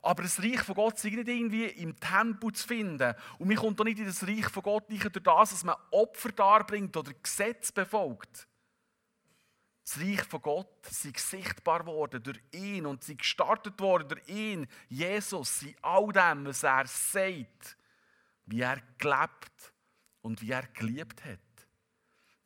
Aber 0.00 0.22
das 0.22 0.40
Reich 0.40 0.60
von 0.60 0.76
Gott 0.76 1.00
sei 1.00 1.08
nicht 1.08 1.26
irgendwie 1.26 1.64
im 1.64 1.98
Tempel 1.98 2.52
zu 2.52 2.68
finden. 2.68 3.16
Und 3.40 3.48
man 3.48 3.56
kommt 3.56 3.80
auch 3.80 3.84
nicht 3.84 3.98
in 3.98 4.06
das 4.06 4.22
Reich 4.28 4.48
von 4.48 4.62
Gott 4.62 4.88
durch 4.88 5.02
das, 5.02 5.50
dass 5.50 5.64
man 5.64 5.74
Opfer 5.90 6.30
darbringt 6.30 6.96
oder 6.96 7.10
Gesetz 7.20 7.72
befolgt. 7.72 8.46
Das 9.88 10.00
Reich 10.00 10.22
von 10.24 10.42
Gott 10.42 10.86
sei 10.90 11.12
sichtbar 11.16 11.86
worden 11.86 12.22
durch 12.22 12.40
ihn 12.52 12.84
und 12.84 13.02
sei 13.02 13.14
gestartet 13.14 13.80
worden 13.80 14.08
durch 14.08 14.28
ihn, 14.28 14.66
Jesus, 14.90 15.62
in 15.62 15.74
all 15.80 16.12
dem, 16.12 16.44
was 16.44 16.62
er 16.62 16.86
sagt 16.86 17.78
wie 18.44 18.60
er 18.60 18.82
gelebt 18.98 19.72
und 20.20 20.42
wie 20.42 20.50
er 20.50 20.66
geliebt 20.68 21.24
hat. 21.24 21.38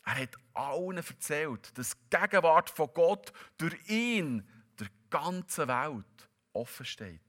Er 0.04 0.22
hat 0.22 0.36
allen 0.54 0.98
erzählt, 0.98 1.76
dass 1.76 1.96
die 1.96 2.16
Gegenwart 2.16 2.70
von 2.70 2.90
Gott 2.94 3.32
durch 3.58 3.76
ihn 3.88 4.48
der 4.78 4.88
ganzen 5.10 5.66
Welt 5.66 6.28
offen 6.52 6.86
steht. 6.86 7.20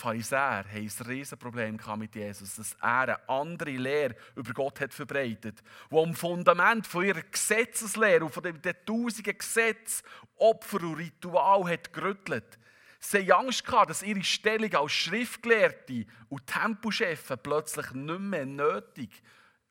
Pharisäer 0.00 0.64
haben 0.64 0.90
ein 0.98 1.06
Riesenproblem 1.06 1.78
mit 1.98 2.14
Jesus, 2.14 2.56
dass 2.56 2.74
er 2.80 3.02
eine 3.02 3.28
andere 3.28 3.70
Lehre 3.70 4.16
über 4.34 4.52
Gott 4.52 4.80
hat 4.80 4.94
verbreitet, 4.94 5.62
die 5.90 5.96
am 5.96 6.14
Fundament 6.14 6.86
von 6.86 7.04
ihrer 7.04 7.22
Gesetzeslehre 7.22 8.24
und 8.24 8.32
von 8.32 8.42
den 8.42 8.60
tausenden 8.86 9.36
Gesetzen, 9.36 10.02
Opfer 10.36 10.82
und 10.82 10.96
Ritual 10.96 11.70
hat 11.70 11.92
gerüttelt. 11.92 12.58
Sie 12.98 13.18
hatten 13.18 13.46
Angst, 13.46 13.64
dass 13.68 14.02
ihre 14.02 14.22
Stellung 14.22 14.74
als 14.74 14.92
Schriftgelehrte 14.92 16.06
und 16.28 16.46
Tempochefin 16.46 17.38
plötzlich 17.42 17.90
nicht 17.92 18.20
mehr 18.20 18.46
nötig 18.46 19.22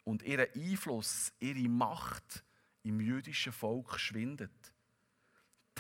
und 0.04 0.24
ihr 0.24 0.48
Einfluss, 0.56 1.32
ihre 1.40 1.70
Macht 1.70 2.44
im 2.84 3.00
jüdischen 3.00 3.54
Volk 3.54 4.00
schwindet. 4.00 4.74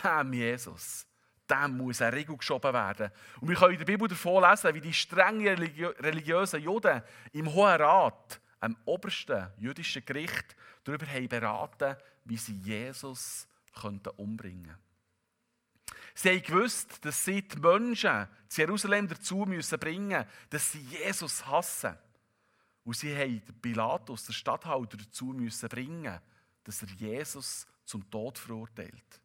Dem 0.03 0.33
Jesus, 0.33 1.07
dem 1.49 1.77
muss 1.77 2.01
eine 2.01 2.15
Regel 2.15 2.37
geschoben 2.37 2.73
werden. 2.73 3.11
Und 3.41 3.49
wir 3.49 3.55
können 3.55 3.73
in 3.73 3.79
der 3.79 3.85
Bibel 3.85 4.07
davon 4.07 4.43
lesen, 4.43 4.73
wie 4.73 4.81
die 4.81 4.93
strengen 4.93 5.57
religiösen 5.57 6.61
Juden 6.61 7.01
im 7.33 7.53
Hohen 7.53 7.81
Rat, 7.81 8.39
am 8.59 8.75
obersten 8.85 9.47
jüdischen 9.57 10.05
Gericht, 10.05 10.55
darüber 10.83 11.05
haben 11.07 11.27
beraten, 11.27 11.95
wie 12.25 12.37
sie 12.37 12.57
Jesus 12.57 13.47
umbringen 14.17 14.63
könnten. 14.63 14.89
Sie 16.13 16.29
haben 16.29 16.43
gewusst, 16.43 17.05
dass 17.05 17.23
sie 17.23 17.41
die 17.41 17.59
Menschen 17.59 18.27
zu 18.49 18.61
Jerusalem 18.61 19.07
dazu 19.07 19.45
müssen 19.45 19.79
bringen 19.79 20.25
dass 20.49 20.71
sie 20.71 20.81
Jesus 20.81 21.45
hassen. 21.45 21.97
Und 22.83 22.97
sie 22.97 23.15
haben 23.15 23.41
Pilatus, 23.61 24.25
den 24.25 24.33
Statthalter, 24.33 24.97
dazu 24.97 25.27
müssen 25.27 25.69
bringen, 25.69 26.19
dass 26.63 26.81
er 26.81 26.89
Jesus 26.89 27.65
zum 27.85 28.09
Tod 28.09 28.37
verurteilt. 28.37 29.21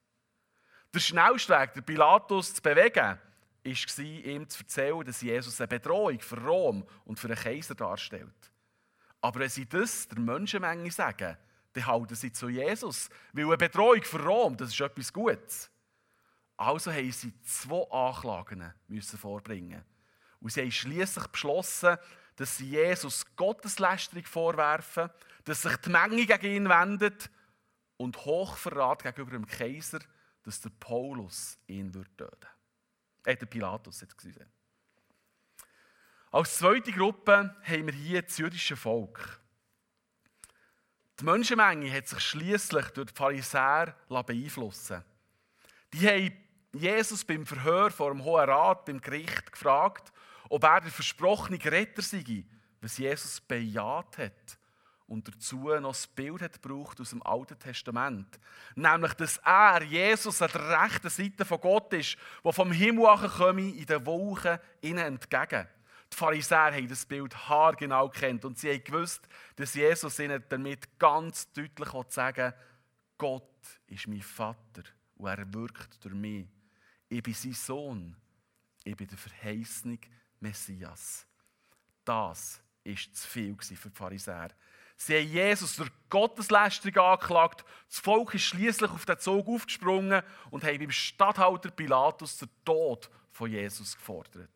Der 0.95 1.01
schnellste 1.01 1.59
Weg, 1.59 1.73
den 1.75 1.83
Pilatus 1.83 2.55
zu 2.55 2.63
bewegen, 2.63 3.19
war, 3.65 4.05
ihm 4.05 4.49
zu 4.49 4.63
erzählen, 4.63 5.05
dass 5.05 5.21
Jesus 5.21 5.61
eine 5.61 5.67
Bedrohung 5.67 6.21
für 6.21 6.41
Rom 6.41 6.87
und 7.05 7.19
für 7.19 7.27
den 7.27 7.37
Kaiser 7.37 7.75
darstellt. 7.75 8.53
Aber 9.21 9.41
wenn 9.41 9.49
sie 9.49 9.67
das 9.67 10.07
der 10.07 10.21
Menschenmenge 10.21 10.91
sagen, 10.93 11.37
dann 11.73 11.87
halten 11.87 12.15
sie 12.15 12.33
zu 12.33 12.49
Jesus. 12.49 13.11
Weil 13.33 13.47
eine 13.47 13.57
Bedrohung 13.57 14.03
für 14.03 14.23
Rom, 14.23 14.57
das 14.57 14.69
ist 14.69 14.81
etwas 14.81 15.13
Gutes. 15.13 15.71
Also 16.57 16.93
haben 16.93 17.11
sie 17.11 17.33
zwei 17.43 17.91
Anklagen 17.91 18.73
müssen 18.87 19.19
vorbringen. 19.19 19.83
Und 20.41 20.53
sie 20.53 20.61
haben 20.61 20.71
schließlich 20.71 21.27
beschlossen, 21.27 21.97
dass 22.37 22.59
sie 22.59 22.71
Jesus 22.71 23.25
Gotteslästerung 23.35 24.25
vorwerfen, 24.25 25.11
dass 25.45 25.63
sich 25.63 25.77
die 25.79 25.91
Menge 25.91 26.27
gegen 26.27 26.55
ihn 26.55 26.69
wendet 26.69 27.31
und 27.97 28.25
Hochverrat 28.25 29.03
gegenüber 29.03 29.33
dem 29.33 29.47
Kaiser, 29.47 29.99
dass 30.45 30.61
der 30.61 30.71
Paulus 30.79 31.59
ihn 31.67 31.93
töten 31.93 32.29
äh, 33.25 33.37
der 33.37 33.47
Pilatus 33.47 34.03
jetzt 34.03 34.17
gesehen. 34.17 34.47
Als 36.31 36.59
zweite 36.59 36.93
Gruppe 36.93 37.57
haben 37.63 37.87
wir 37.87 37.95
hier 37.95 38.23
das 38.23 38.39
jüdische 38.39 38.77
Volk. 38.77 39.41
Die 41.19 41.25
Menschenmenge 41.25 41.93
hat 41.93 42.09
sich 42.09 42.21
schließlich 42.21 42.89
durch 42.89 43.11
die 43.11 43.15
Pharisäer 43.15 43.97
beeinflussen. 44.09 45.05
Die 45.93 46.09
haben 46.09 46.33
Jesus 46.73 47.25
beim 47.25 47.47
Verhör 47.47 47.91
vor 47.91 48.11
dem 48.11 48.25
Hohen 48.25 48.51
Rat, 48.51 48.85
beim 48.85 49.01
Gericht, 49.01 49.53
gefragt, 49.53 50.13
ob 50.49 50.65
er 50.65 50.81
der 50.81 50.91
versprochene 50.91 51.65
Retter 51.65 52.03
sei, 52.03 52.45
was 52.81 52.99
Jesus 52.99 53.41
bejaht 53.41 54.19
hat 54.19 54.59
und 55.07 55.29
dazu 55.29 55.69
noch 55.69 55.93
das 55.93 56.07
Bild 56.07 56.40
hat 56.40 56.62
gebraucht 56.62 57.01
aus 57.01 57.11
dem 57.11 57.23
Alten 57.23 57.59
Testament. 57.59 58.38
Nämlich, 58.75 59.12
dass 59.14 59.37
er, 59.38 59.83
Jesus, 59.83 60.40
an 60.40 60.51
der 60.53 60.83
rechten 60.83 61.11
Seite 61.11 61.45
von 61.45 61.61
Gott 61.61 61.93
ist, 61.93 62.17
der 62.43 62.53
vom 62.53 62.73
Himmel 62.73 63.29
komme, 63.29 63.71
in 63.71 63.87
den 63.87 64.07
Wolken 64.07 64.59
ihnen 64.81 64.99
entgegen. 64.99 65.69
Die 66.12 66.17
Pharisäer 66.17 66.73
haben 66.73 66.88
das 66.88 67.05
Bild 67.05 67.37
haargenau 67.49 68.09
kennt 68.09 68.45
und 68.45 68.59
sie 68.59 68.71
haben 68.73 68.85
gewusst, 68.85 69.29
dass 69.57 69.75
Jesus 69.75 70.19
ihnen 70.19 70.43
damit 70.49 70.99
ganz 70.99 71.53
deutlich 71.53 71.88
sagen 72.09 72.53
will, 72.53 72.55
Gott 73.19 73.43
ist 73.88 74.09
mein 74.09 74.23
Vater 74.23 74.83
und 75.17 75.27
er 75.27 75.53
wirkt 75.53 76.05
durch 76.05 76.14
mich. 76.14 76.47
Ich 77.09 77.23
bin 77.23 77.35
sein 77.35 77.53
Sohn. 77.53 78.17
Ich 78.85 78.97
bin 78.97 79.07
der 79.07 79.19
verheißene 79.19 79.99
Messias. 80.40 81.27
Das 82.05 82.61
war 82.85 82.95
zu 82.95 83.29
viel 83.29 83.57
für 83.57 83.88
die 83.88 83.97
Pharisäer. 83.97 84.51
Sie 84.97 85.17
haben 85.17 85.29
Jesus 85.29 85.77
durch 85.77 85.91
Gotteslästerung 86.09 86.97
angeklagt. 86.99 87.65
Das 87.89 87.99
Volk 87.99 88.35
ist 88.35 88.45
schließlich 88.45 88.91
auf 88.91 89.05
den 89.05 89.19
Zug 89.19 89.49
aufgesprungen 89.49 90.23
und 90.51 90.65
haben 90.65 90.79
beim 90.79 90.91
Statthalter 90.91 91.71
Pilatus 91.71 92.39
den 92.39 92.49
Tod 92.65 93.11
von 93.31 93.51
Jesus 93.51 93.97
gefordert. 93.97 94.51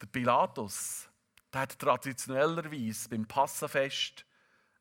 Der 0.00 0.06
Pilatus 0.06 1.08
der 1.54 1.62
hat 1.62 1.78
traditionellerweise 1.78 3.08
beim 3.08 3.26
Passafest 3.26 4.26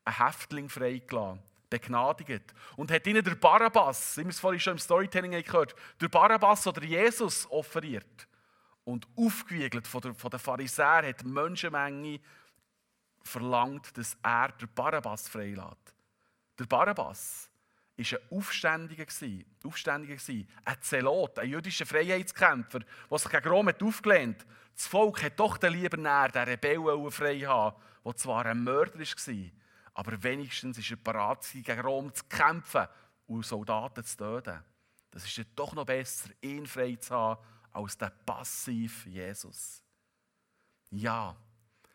einen 0.05 0.17
Häftling 0.17 0.69
freigelassen, 0.69 1.39
begnadigt 1.69 2.53
und 2.75 2.91
hat 2.91 3.05
ihnen 3.05 3.23
der 3.23 3.35
Barabbas, 3.35 4.17
wie 4.17 4.23
wir 4.23 4.29
es 4.29 4.39
vorhin 4.39 4.59
schon 4.59 4.73
im 4.73 4.79
Storytelling 4.79 5.31
gehört 5.43 5.75
der 6.01 6.07
Barabbas 6.07 6.65
oder 6.65 6.83
Jesus 6.83 7.49
offeriert. 7.51 8.27
Und 8.85 9.07
aufgewiegelt 9.15 9.87
von 9.87 10.01
der, 10.01 10.13
den 10.13 10.39
Pharisäern 10.39 11.05
hat 11.05 11.23
Menschenmenge 11.23 12.19
verlangt, 13.23 13.97
dass 13.97 14.17
er 14.21 14.49
der 14.49 14.67
Barabbas 14.67 15.27
freilässt. 15.27 15.95
Der 16.59 16.65
Barabbas 16.65 17.49
war 17.97 18.05
ein 18.05 18.37
Aufständiger, 18.37 19.05
Aufständiger 19.63 20.17
ein 20.65 20.81
Zelot, 20.81 21.39
ein 21.39 21.49
jüdischer 21.49 21.85
Freiheitskämpfer, 21.85 22.79
der 23.09 23.17
sich 23.17 23.31
gegen 23.31 23.49
Rom 23.49 23.69
aufgelehnt 23.69 24.41
hat. 24.41 24.47
Das 24.75 24.87
Volk 24.87 25.23
hat 25.23 25.39
doch 25.39 25.57
den 25.57 25.73
lieber 25.73 25.97
näher 25.97 26.29
den 26.29 26.43
Rebellen 26.43 27.11
frei 27.11 27.39
haben, 27.41 27.75
der 28.03 28.15
zwar 28.15 28.45
ein 28.45 28.63
Mörder 28.63 28.99
war, 28.99 29.51
aber 29.93 30.23
wenigstens 30.23 30.77
war 30.77 30.85
er 30.89 30.97
bereit, 30.97 31.47
gegen 31.53 31.79
Rom 31.79 32.13
zu 32.13 32.23
kämpfen 32.25 32.87
und 33.27 33.45
Soldaten 33.45 34.03
zu 34.03 34.17
töten. 34.17 34.63
Das 35.11 35.25
ist 35.25 35.47
doch 35.55 35.73
noch 35.73 35.85
besser, 35.85 36.29
ihn 36.41 36.65
frei 36.65 36.95
zu 36.95 37.13
haben, 37.13 37.43
als 37.71 37.97
der 37.97 38.09
passiv 38.09 39.05
Jesus. 39.05 39.83
Ja, 40.89 41.35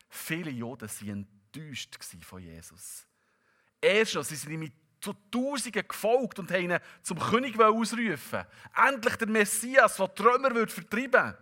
viele 0.09 0.51
Juden 0.51 0.89
waren 0.89 1.29
enttäuscht 1.53 1.97
von 2.23 2.43
Jesus. 2.43 3.07
Erst 3.81 4.15
noch, 4.15 4.25
sie 4.25 4.37
sind 4.37 4.53
ihm 4.53 4.73
zu 5.01 5.13
Tausenden 5.31 5.87
gefolgt 5.87 6.39
und 6.39 6.51
haben 6.51 6.71
ihn 6.71 6.79
zum 7.03 7.19
König 7.19 7.59
ausrufen. 7.59 8.45
Endlich 8.75 9.17
der 9.17 9.29
Messias, 9.29 9.97
der 9.97 10.11
Römer 10.21 10.55
wird 10.55 10.73
vertreiben 10.73 11.37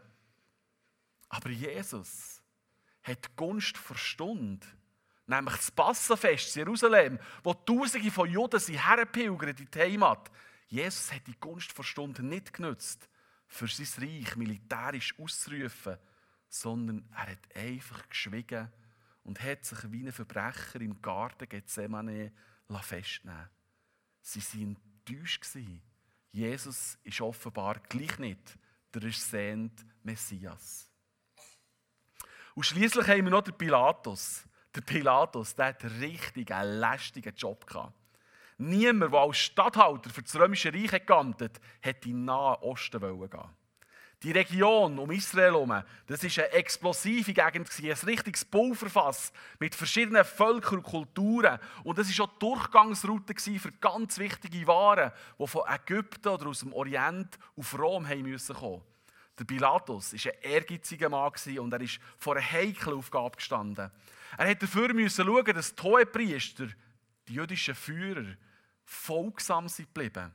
Aber 1.29 1.51
Jesus 1.51 2.43
hat 3.03 3.25
die 3.25 3.37
Gunst 3.37 3.79
vor 3.79 3.97
Stunde, 3.97 4.67
nämlich 5.27 5.57
das 5.57 5.71
Passafest 5.71 6.57
in 6.57 6.61
Jerusalem, 6.61 7.19
wo 7.43 7.55
Tausende 7.55 8.11
von 8.11 8.31
Juden 8.31 8.61
sie 8.61 8.79
herpilgern 8.79 9.57
in 9.57 9.69
die 9.71 9.79
Heimat. 9.79 10.31
Jesus 10.67 11.13
hat 11.13 11.27
die 11.27 11.39
Gunst 11.39 11.73
vor 11.73 11.85
Stunde 11.85 12.25
nicht 12.25 12.53
genutzt, 12.53 13.09
für 13.47 13.69
sein 13.69 14.03
Reich 14.03 14.37
militärisch 14.37 15.15
auszurufen, 15.19 15.97
sondern 16.49 17.09
er 17.13 17.33
hat 17.33 17.57
einfach 17.57 18.09
geschwiegen 18.09 18.71
und 19.25 19.43
hat 19.43 19.65
sich 19.65 19.91
wie 19.91 20.07
ein 20.07 20.13
Verbrecher 20.13 20.81
im 20.81 21.01
Garten 21.03 21.49
Gethsemane 21.49 22.33
festnehmen 22.81 23.49
Sie 24.23 24.41
waren 24.41 24.77
enttäuscht. 25.07 25.47
Jesus 26.33 26.99
ist 27.05 27.21
offenbar 27.21 27.81
gleich 27.89 28.19
nicht 28.19 28.59
der 28.93 29.03
ersehnte 29.03 29.85
Messias. 30.03 30.91
Und 32.55 32.65
schließlich 32.65 33.07
haben 33.07 33.25
wir 33.25 33.31
noch 33.31 33.43
den 33.43 33.57
Pilatus. 33.57 34.45
Der 34.75 34.81
Pilatus, 34.81 35.55
der 35.55 35.67
hat 35.67 35.85
richtig 35.85 36.51
einen 36.51 36.81
lästigen 36.81 37.35
Job 37.35 37.67
gehabt. 37.67 37.95
Niemand, 38.59 39.13
der 39.13 39.21
als 39.21 39.37
Statthalter 39.37 40.11
für 40.11 40.23
das 40.23 40.35
Römische 40.37 40.73
Reich 40.73 41.05
geamtet 41.05 41.61
hat, 41.83 42.07
in 42.07 42.13
den 42.13 42.25
Nahen 42.25 42.63
Osten 42.63 43.01
gehen. 43.01 43.51
Die 44.27 44.33
Region 44.33 44.99
um 44.99 45.09
Israel 45.12 45.53
herum, 45.53 45.85
das 46.09 46.25
war 46.25 46.45
eine 46.45 46.53
explosive 46.55 47.33
Gegend, 47.33 47.71
ein 47.81 48.09
richtiges 48.09 48.45
Pulverfass 48.45 49.33
mit 49.61 49.73
verschiedenen 49.73 50.25
Völkern 50.25 50.79
und 50.79 50.83
Kulturen. 50.83 51.61
Und 51.85 51.97
das 51.97 52.19
war 52.19 52.25
auch 52.27 52.33
die 52.33 52.39
Durchgangsroute 52.41 53.35
für 53.39 53.71
ganz 53.81 54.19
wichtige 54.19 54.67
Waren, 54.67 55.12
die 55.39 55.47
von 55.47 55.62
Ägypten 55.69 56.27
oder 56.27 56.49
aus 56.49 56.59
dem 56.59 56.73
Orient 56.73 57.39
auf 57.57 57.79
Rom 57.79 58.05
kommen 58.05 58.33
mussten. 58.33 58.83
Der 59.39 59.45
Pilatus 59.45 60.12
war 60.15 60.33
ein 60.33 60.51
ehrgeiziger 60.51 61.09
Mann 61.09 61.33
und 61.61 61.73
er 61.73 61.81
ist 61.83 62.01
vor 62.19 62.35
einer 62.35 62.51
heiklen 62.51 62.99
Aufgabe 62.99 63.37
gestanden. 63.37 63.93
Er 64.37 64.45
musste 64.45 64.67
dafür 64.67 65.09
schauen, 65.09 65.55
dass 65.55 65.73
die 65.73 65.83
Hohepriester, 65.85 66.67
die 67.29 67.35
jüdischen 67.35 67.77
Führer, 67.77 68.35
folgsam 68.85 69.69
sind 69.69 69.95
geblieben 69.95 70.33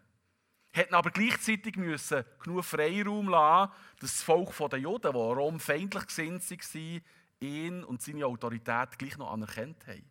hätten 0.71 0.93
aber 0.93 1.11
gleichzeitig 1.11 1.75
müssen 1.75 2.23
genug 2.43 2.63
Freiraum 2.63 3.29
lassen, 3.29 3.71
dass 3.99 4.13
das 4.13 4.23
Volk 4.23 4.55
der 4.69 4.79
Juden, 4.79 5.11
die 5.11 5.17
Rom 5.17 5.59
feindlich 5.59 6.07
gesinnt 6.07 6.49
waren, 6.49 7.01
ihn 7.39 7.83
und 7.83 8.01
seine 8.01 8.25
Autorität 8.25 8.97
gleich 8.97 9.17
noch 9.17 9.31
anerkannt 9.31 9.85
haben. 9.87 10.09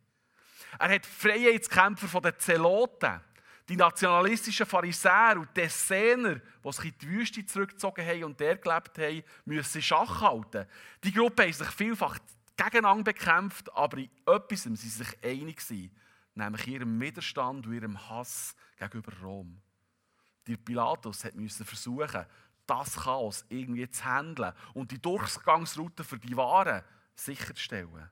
Er 0.79 0.95
hat 0.95 1.07
Freiheitskämpfer 1.07 2.21
den 2.21 2.39
Zeloten, 2.39 3.21
die 3.69 3.77
nationalistischen 3.77 4.67
Pharisäer 4.67 5.37
und 5.37 5.57
die 5.57 5.63
Essener, 5.63 6.41
die 6.65 6.73
sich 6.73 6.85
in 6.87 6.99
die 7.01 7.09
Wüste 7.09 7.47
zurückgezogen 7.47 8.05
haben 8.05 8.25
und 8.25 8.41
der 8.41 8.57
gelebt 8.57 8.99
haben, 8.99 9.23
müssen 9.45 9.83
Schach 9.83 10.21
halten. 10.21 10.67
Die 11.05 11.13
Gruppe 11.13 11.45
haben 11.45 11.53
sich 11.53 11.69
vielfach 11.69 12.19
gegeneinander 12.57 13.13
bekämpft, 13.13 13.73
aber 13.75 13.99
in 13.99 14.11
etwas 14.27 14.65
sind 14.65 14.77
sie 14.77 14.89
sich 14.89 15.09
einig 15.23 15.63
nämlich 16.35 16.67
ihrem 16.67 17.01
Widerstand 17.01 17.67
und 17.67 17.75
ihrem 17.75 18.09
Hass 18.09 18.55
gegenüber 18.79 19.13
Rom. 19.23 19.61
Der 20.51 20.57
Pilatus 20.57 21.25
musste 21.35 21.65
versuchen, 21.65 22.27
das 22.67 22.97
Chaos 22.97 23.45
irgendwie 23.49 23.89
zu 23.89 24.05
handeln 24.05 24.53
und 24.75 24.91
die 24.91 25.01
Durchgangsroute 25.01 26.03
für 26.03 26.19
die 26.19 26.37
Waren 26.37 26.83
sicherzustellen. 27.15 28.11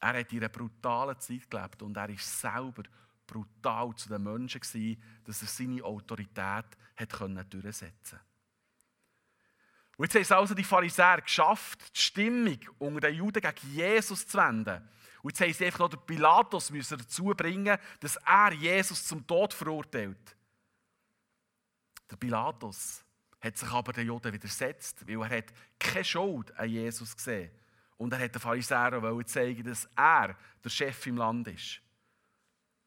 Er 0.00 0.18
hat 0.18 0.32
in 0.32 0.38
einer 0.38 0.48
brutalen 0.48 1.18
Zeit 1.18 1.50
gelebt 1.50 1.82
und 1.82 1.96
er 1.96 2.08
war 2.08 2.18
selber 2.18 2.82
brutal 3.26 3.94
zu 3.96 4.08
den 4.08 4.22
Menschen, 4.22 4.60
gewesen, 4.60 5.02
dass 5.24 5.42
er 5.42 5.48
seine 5.48 5.84
Autorität 5.84 6.64
hat 6.96 7.20
durchsetzen 7.52 8.18
konnte. 8.18 8.20
Jetzt 9.98 10.14
haben 10.14 10.22
es 10.22 10.32
also 10.32 10.54
die 10.54 10.64
Pharisäer 10.64 11.20
geschafft, 11.20 11.80
die 11.94 12.00
Stimmung 12.00 12.58
unter 12.78 13.08
den 13.08 13.16
Juden 13.16 13.42
gegen 13.42 13.74
Jesus 13.74 14.26
zu 14.26 14.38
wenden. 14.38 14.88
Und 15.22 15.30
jetzt 15.30 15.40
haben 15.40 15.52
sie 15.52 15.66
einfach 15.66 15.80
noch 15.80 15.90
den 15.90 16.06
Pilatus 16.06 16.72
dazu 16.88 17.24
bringen, 17.36 17.76
dass 18.00 18.16
er 18.16 18.52
Jesus 18.52 19.04
zum 19.04 19.26
Tod 19.26 19.52
verurteilt. 19.52 20.37
Der 22.10 22.16
Pilatus 22.16 23.04
hat 23.40 23.56
sich 23.56 23.70
aber 23.70 23.92
den 23.92 24.06
Juden 24.06 24.32
widersetzt, 24.32 25.06
weil 25.06 25.22
er 25.22 25.38
hat 25.38 25.52
keine 25.78 26.04
Schuld 26.04 26.56
an 26.58 26.68
Jesus 26.68 27.16
gesehen 27.16 27.50
Und 27.96 28.12
er 28.12 28.20
hat 28.20 28.34
den 28.34 28.40
Pharisäern 28.40 29.26
zeigen, 29.26 29.64
dass 29.64 29.88
er 29.96 30.36
der 30.62 30.70
Chef 30.70 31.06
im 31.06 31.16
Land 31.16 31.48
ist. 31.48 31.80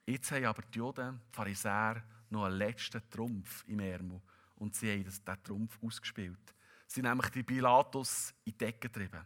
Jetzt 0.05 0.31
haben 0.31 0.45
aber 0.45 0.62
die 0.63 0.77
Juden, 0.77 1.21
die 1.29 1.36
Pharisäer, 1.36 2.03
noch 2.29 2.45
einen 2.45 2.57
letzten 2.57 3.01
Trumpf 3.10 3.63
im 3.67 3.79
Ärmel. 3.79 4.21
Und 4.55 4.75
sie 4.75 4.91
haben 4.91 5.03
diesen 5.03 5.43
Trumpf 5.43 5.77
ausgespielt. 5.81 6.53
Sie 6.88 7.01
haben 7.01 7.10
nämlich 7.10 7.29
die 7.29 7.43
Pilatus 7.43 8.34
in 8.43 8.51
die 8.51 8.57
Decke 8.57 8.89
getrieben. 8.89 9.25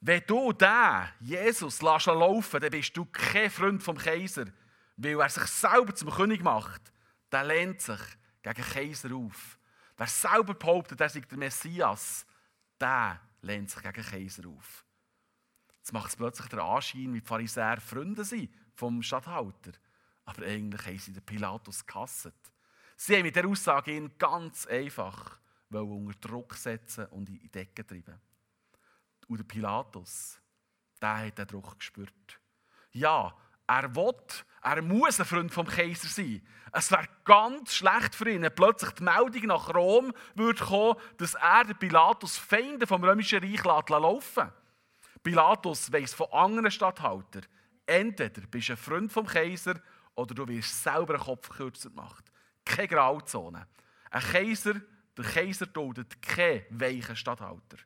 Wenn 0.00 0.22
du 0.26 0.52
den, 0.52 1.08
Jesus, 1.20 1.80
lässt 1.80 2.06
laufen 2.06 2.60
dann 2.60 2.70
bist 2.70 2.96
du 2.96 3.06
kein 3.06 3.50
Freund 3.50 3.82
vom 3.82 3.96
Kaiser, 3.96 4.46
weil 4.96 5.20
er 5.20 5.28
sich 5.28 5.44
selber 5.44 5.94
zum 5.94 6.10
König 6.10 6.42
macht. 6.42 6.92
Der 7.30 7.44
lehnt 7.44 7.80
sich 7.80 8.00
gegen 8.42 8.62
Kaiser 8.62 9.14
auf. 9.14 9.58
Wer 9.96 10.06
selber 10.06 10.54
behauptet, 10.54 11.00
er 11.00 11.08
sei 11.08 11.20
der 11.20 11.38
Messias, 11.38 12.26
der 12.80 13.20
lehnt 13.42 13.70
sich 13.70 13.82
gegen 13.82 14.02
Kaiser 14.02 14.48
auf. 14.48 14.84
Jetzt 15.76 15.92
macht 15.92 16.10
es 16.10 16.16
plötzlich 16.16 16.48
den 16.48 16.60
Anschein, 16.60 17.12
wie 17.12 17.20
die 17.20 17.26
Pharisäer 17.26 17.80
Freunde 17.80 18.24
sind 18.24 18.52
vom 18.74 19.02
Statthalter. 19.02 19.72
Aber 20.24 20.46
eigentlich 20.46 20.86
haben 20.86 20.98
sie 20.98 21.12
den 21.12 21.24
Pilatus 21.24 21.84
gehasst. 21.84 22.32
Sie 22.96 23.16
haben 23.16 23.22
mit 23.22 23.34
dieser 23.34 23.48
Aussage 23.48 23.96
ihn 23.96 24.16
ganz 24.16 24.66
einfach 24.66 25.38
unter 25.70 26.18
Druck 26.20 26.54
setzen 26.54 27.06
und 27.06 27.28
in 27.28 27.38
die 27.38 27.48
Decke 27.48 27.84
treiben. 27.84 28.20
Und 29.26 29.38
der 29.38 29.44
Pilatus, 29.44 30.40
der 31.00 31.26
hat 31.26 31.38
den 31.38 31.46
Druck 31.46 31.78
gespürt. 31.78 32.40
Ja, 32.92 33.34
er 33.80 33.94
will, 33.94 34.14
er 34.62 34.82
muss 34.82 35.18
ein 35.18 35.26
Freund 35.26 35.52
vom 35.52 35.66
Kaiser 35.66 36.08
sein. 36.08 36.46
Es 36.72 36.90
wäre 36.90 37.08
ganz 37.24 37.74
schlecht 37.74 38.14
für 38.14 38.30
ihn, 38.30 38.42
wenn 38.42 38.54
plötzlich 38.54 38.92
die 38.92 39.02
Meldung 39.02 39.46
nach 39.46 39.74
Rom 39.74 40.12
würde 40.34 40.64
kommen, 40.64 40.96
dass 41.18 41.34
er 41.34 41.64
den 41.64 41.76
Pilatus 41.76 42.38
Feinde 42.38 42.86
vom 42.86 43.02
römischen 43.04 43.40
Reich 43.40 43.64
laufen 43.64 44.52
Pilatus 45.22 45.92
weiss 45.92 46.14
von 46.14 46.32
anderen 46.32 46.70
Statthaltern, 46.70 47.46
entweder 47.86 48.42
bist 48.42 48.68
du 48.68 48.72
ein 48.72 48.76
Freund 48.76 49.12
vom 49.12 49.26
Kaiser 49.26 49.74
oder 50.14 50.34
du 50.34 50.48
wirst 50.48 50.82
selber 50.82 51.14
einen 51.14 51.22
Kopf 51.22 51.48
kürzer 51.48 51.90
gemacht. 51.90 52.24
Keine 52.64 52.88
Grauzone. 52.88 53.68
Ein 54.10 54.22
Kaiser, 54.22 54.74
der 55.16 55.24
Kaiser 55.24 55.66
duldet 55.66 56.20
keinen 56.20 56.64
weichen 56.70 57.16
Statthalter. 57.16 57.78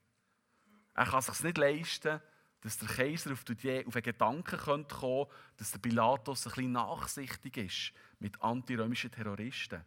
Er 0.95 1.05
kann 1.05 1.19
es 1.19 1.27
sich 1.27 1.43
nicht 1.43 1.59
leisten, 1.59 2.21
dass 2.61 2.79
der 2.79 2.89
Kaiser 2.89 3.33
auf, 3.33 3.45
einen 3.49 4.03
Gedanken 4.03 4.59
kommen 4.59 4.89
könnte, 4.89 5.35
dass 5.57 5.73
der 5.73 5.79
Pilatus 5.79 6.47
ein 6.47 6.53
bisschen 6.53 6.73
nachsichtig 6.73 7.57
ist 7.57 7.93
mit 8.19 8.41
antirömischen 8.43 9.11
Terroristen. 9.11 9.85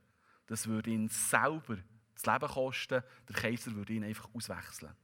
Das 0.47 0.67
würde 0.67 0.91
ihn 0.91 1.09
selber 1.09 1.77
das 2.13 2.25
Leben 2.25 2.47
kosten. 2.47 3.03
Der 3.27 3.35
Kaiser 3.35 3.73
würde 3.73 3.93
ihn 3.93 4.03
einfach 4.03 4.29
auswechseln. 4.33 4.95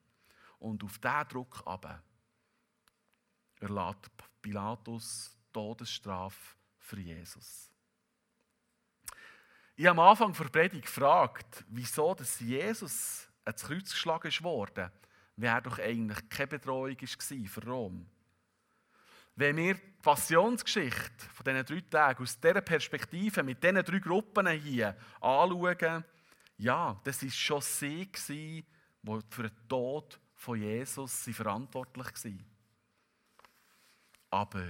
Und 0.59 0.83
auf 0.83 0.97
diesen 0.97 1.27
Druck 1.27 1.63
aber 1.65 2.01
erlässt 3.59 4.09
Pilatus 4.41 5.37
Todesstrafe 5.51 6.55
für 6.79 6.99
Jesus. 6.99 7.71
Ich 9.75 9.85
habe 9.85 10.01
am 10.01 10.09
Anfang 10.09 10.33
der 10.33 10.45
Predigt 10.45 10.85
gefragt, 10.85 11.65
wieso 11.67 12.13
dass 12.13 12.39
Jesus 12.39 13.27
ans 13.43 13.63
Kreuz 13.63 13.91
geschlagen 13.91 14.27
ist 14.27 14.43
er 15.43 15.61
doch 15.61 15.79
eigentlich 15.79 16.29
keine 16.29 16.47
Bedrohung 16.47 16.97
für 16.97 17.65
Rom. 17.65 18.05
Wenn 19.35 19.57
wir 19.57 19.73
die 19.73 19.81
Passionsgeschichte 20.01 21.25
von 21.33 21.43
diesen 21.43 21.65
drei 21.65 21.81
Tagen 21.89 22.23
aus 22.23 22.39
dieser 22.39 22.61
Perspektive 22.61 23.43
mit 23.43 23.61
diesen 23.61 23.83
drei 23.83 23.99
Gruppen 23.99 24.47
hier 24.47 24.95
anschauen, 25.19 26.05
ja, 26.57 26.99
das 27.03 27.21
war 27.21 27.29
schon 27.29 27.61
sie, 27.61 28.05
die 28.05 28.65
für 29.29 29.43
den 29.43 29.67
Tod 29.67 30.19
von 30.35 30.61
Jesus 30.61 31.29
verantwortlich 31.33 32.07
waren. 32.07 32.45
Aber 34.29 34.65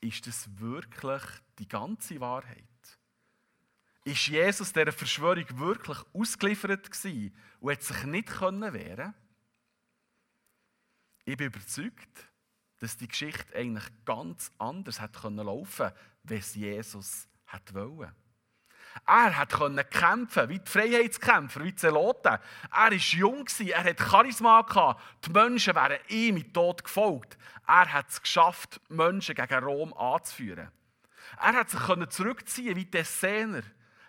ist 0.00 0.26
das 0.26 0.48
wirklich 0.58 1.22
die 1.58 1.68
ganze 1.68 2.20
Wahrheit? 2.20 2.64
Ist 4.04 4.26
Jesus 4.26 4.72
dieser 4.72 4.92
Verschwörung 4.92 5.44
wirklich 5.58 5.98
ausgeliefert 6.12 6.90
gewesen 6.90 7.36
und 7.60 7.72
hat 7.72 7.82
sich 7.82 8.04
nicht 8.04 8.40
wehren 8.40 8.72
können? 8.72 9.14
Ich 11.30 11.36
bin 11.36 11.46
überzeugt, 11.46 12.28
dass 12.80 12.96
die 12.96 13.06
Geschichte 13.06 13.54
eigentlich 13.54 13.84
ganz 14.04 14.50
anders 14.58 15.00
hätte 15.00 15.28
laufen 15.28 15.76
können, 15.76 15.92
wenn 16.24 16.38
es 16.38 16.56
Jesus 16.56 17.28
hätte 17.46 17.72
wollen. 17.74 18.12
Er 19.06 19.36
hat 19.36 19.50
können 19.50 19.88
kämpfen, 19.88 20.48
wie 20.48 20.58
die 20.58 20.68
Freiheitskämpfer, 20.68 21.60
wie 21.60 21.70
die 21.70 21.76
Zeloten. 21.76 22.32
Er 22.32 22.40
war 22.72 22.92
jung, 22.92 23.46
er 23.60 23.84
hatte 23.84 24.02
Charisma. 24.02 24.62
Gehabt. 24.62 25.24
Die 25.24 25.30
Menschen 25.30 25.76
wären 25.76 26.00
ihm 26.08 26.34
mit 26.34 26.52
Tod 26.52 26.82
gefolgt. 26.82 27.38
Er 27.64 27.92
hat 27.92 28.08
es 28.08 28.20
geschafft, 28.20 28.80
Menschen 28.88 29.36
gegen 29.36 29.62
Rom 29.62 29.94
anzuführen. 29.94 30.72
Er 31.40 31.52
hat 31.52 31.70
sich 31.70 32.08
zurückziehen 32.08 32.74
wie 32.74 32.86
die 32.86 32.98
Essener. 32.98 33.62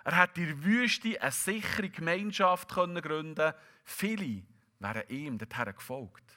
Er 0.06 0.18
hat 0.18 0.40
in 0.40 0.48
der 0.48 0.64
Wüste 0.64 1.22
eine 1.22 1.32
sichere 1.32 1.92
Gemeinschaft 1.92 2.68
gründen 2.70 3.54
Viele 3.84 4.42
wären 4.80 5.08
ihm 5.10 5.38
dorthin 5.38 5.76
gefolgt. 5.76 6.31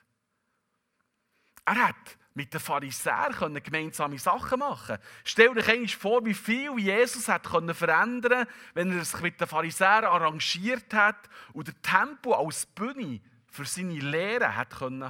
Er 1.65 1.89
hat 1.89 2.19
mit 2.35 2.53
den 2.53 2.61
Pharisäern 2.61 3.63
gemeinsame 3.63 4.19
Sachen 4.19 4.59
machen 4.59 4.99
Stell 5.25 5.55
dir 5.55 5.67
einmal 5.67 5.89
vor, 5.89 6.25
wie 6.25 6.35
viel 6.35 6.79
Jesus 6.79 7.29
hat 7.29 7.47
verändern 7.47 8.47
wenn 8.75 8.97
er 8.97 9.05
sich 9.05 9.21
mit 9.21 9.41
den 9.41 9.49
Pharisäern 9.49 10.05
arrangiert 10.05 10.93
hat 10.93 11.29
und 11.53 11.69
der 11.69 11.81
Tempo 11.81 12.35
als 12.35 12.67
Bühne 12.67 13.21
für 13.47 13.65
seine 13.65 13.95
Lehre 13.95 14.57
hat 14.57 14.81
haben 14.81 15.03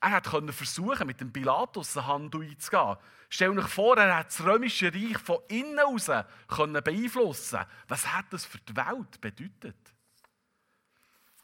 Er 0.00 0.10
hat 0.10 0.26
versuchen, 0.26 1.06
mit 1.06 1.20
dem 1.20 1.32
Pilatus 1.32 1.96
eine 1.96 2.06
Hand 2.06 2.34
einzugehen. 2.34 2.96
Stell 3.28 3.54
dir 3.54 3.68
vor, 3.68 3.98
er 3.98 4.16
hat 4.16 4.28
das 4.28 4.42
römische 4.42 4.92
Reich 4.92 5.18
von 5.18 5.38
innen 5.48 5.78
aus 5.80 6.06
beeinflussen 6.06 7.60
Was 7.88 8.10
hat 8.10 8.24
das 8.30 8.46
für 8.46 8.58
die 8.58 8.74
Welt 8.74 9.20
bedeutet? 9.20 9.76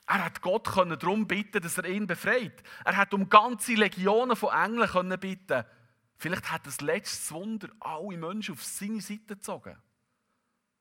Er 0.06 0.24
hat 0.24 0.40
Gott 0.40 0.68
darum 0.68 1.26
bitten, 1.26 1.60
dass 1.60 1.78
er 1.78 1.86
ihn 1.86 2.06
befreit. 2.06 2.62
Er 2.84 2.96
hat 2.96 3.12
um 3.12 3.28
ganze 3.28 3.74
Legionen 3.74 4.36
von 4.36 4.54
Engeln 4.54 5.18
bitten. 5.18 5.64
Vielleicht 6.16 6.50
hat 6.50 6.66
das 6.66 6.80
letzte 6.80 7.34
Wunder 7.34 7.68
alle 7.80 8.16
Menschen 8.16 8.54
auf 8.54 8.64
seine 8.64 9.00
Seite 9.00 9.34
gezogen. 9.34 9.76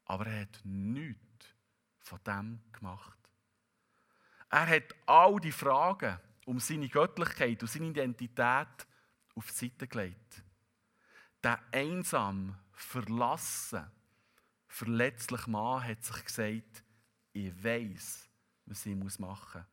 Aber 0.06 0.28
er 0.28 0.42
hat 0.42 0.60
nichts 0.64 1.48
von 2.02 2.20
dem 2.26 2.62
gemacht. 2.72 3.18
Er 4.50 4.68
hat 4.68 4.96
all 5.08 5.40
die 5.40 5.52
Fragen 5.52 6.20
um 6.46 6.60
seine 6.60 6.88
Göttlichkeit 6.88 7.62
und 7.64 7.68
seine 7.68 7.88
Identität 7.88 8.88
auf 9.34 9.48
die 9.48 9.68
Seite 9.68 9.88
gelegt. 9.88 10.44
Der 11.44 11.60
einsam, 11.72 12.56
verlassen, 12.72 13.86
verletzliche 14.68 15.50
Mann 15.50 15.84
hat 15.84 16.04
sich 16.04 16.24
gesagt, 16.24 16.84
ich 17.34 17.64
weiß, 17.64 18.25
was 18.65 18.86
ich 18.86 18.95
machen 18.95 19.19
muss. 19.19 19.65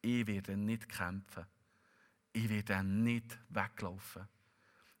Ich 0.00 0.26
werde 0.26 0.56
nicht 0.56 0.88
kämpfen. 0.88 1.46
Ich 2.32 2.48
werde 2.48 2.82
nicht 2.84 3.38
weglaufen. 3.48 4.28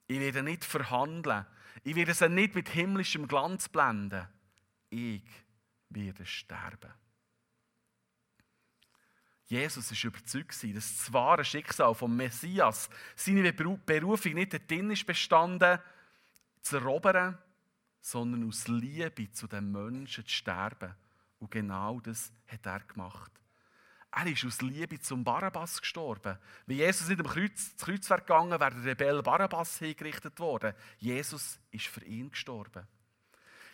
Ich 0.06 0.18
werde 0.18 0.42
nicht 0.42 0.64
verhandeln. 0.64 1.46
Ich 1.84 1.94
werde 1.94 2.14
sie 2.14 2.28
nicht 2.28 2.54
mit 2.54 2.68
himmlischem 2.70 3.28
Glanz 3.28 3.68
blenden. 3.68 4.26
Ich 4.90 5.22
werde 5.90 6.24
sterben. 6.24 6.92
Jesus 9.46 9.90
war 9.90 10.10
überzeugt, 10.10 10.62
dass 10.62 10.96
das 10.96 11.12
wahre 11.12 11.44
Schicksal 11.44 11.94
vom 11.94 12.14
Messias, 12.14 12.90
seine 13.16 13.52
Berufung 13.52 14.34
nicht 14.34 14.52
darin 14.52 14.90
ist 14.90 15.06
bestanden, 15.06 15.78
zu 16.60 16.76
erobern, 16.76 17.38
sondern 18.00 18.46
aus 18.46 18.68
Liebe 18.68 19.30
zu 19.32 19.46
den 19.46 19.72
Menschen 19.72 20.26
zu 20.26 20.30
sterben 20.30 20.94
und 21.38 21.50
genau 21.50 22.00
das 22.00 22.32
hat 22.46 22.66
er 22.66 22.80
gemacht. 22.80 23.32
Er 24.10 24.26
ist 24.26 24.44
aus 24.44 24.62
Liebe 24.62 24.98
zum 25.00 25.22
Barabbas 25.22 25.80
gestorben. 25.80 26.38
Wenn 26.66 26.78
Jesus 26.78 27.08
nicht 27.08 27.20
am 27.20 27.26
Kreuz, 27.26 27.72
ins 27.72 27.76
Kreuz 27.76 28.08
wäre 28.08 28.20
gegangen, 28.20 28.58
wäre 28.58 28.74
der 28.74 28.84
Rebell 28.84 29.22
Barabbas 29.22 29.78
hingerichtet 29.78 30.40
worden. 30.40 30.74
Jesus 30.98 31.60
ist 31.70 31.86
für 31.86 32.04
ihn 32.04 32.30
gestorben. 32.30 32.86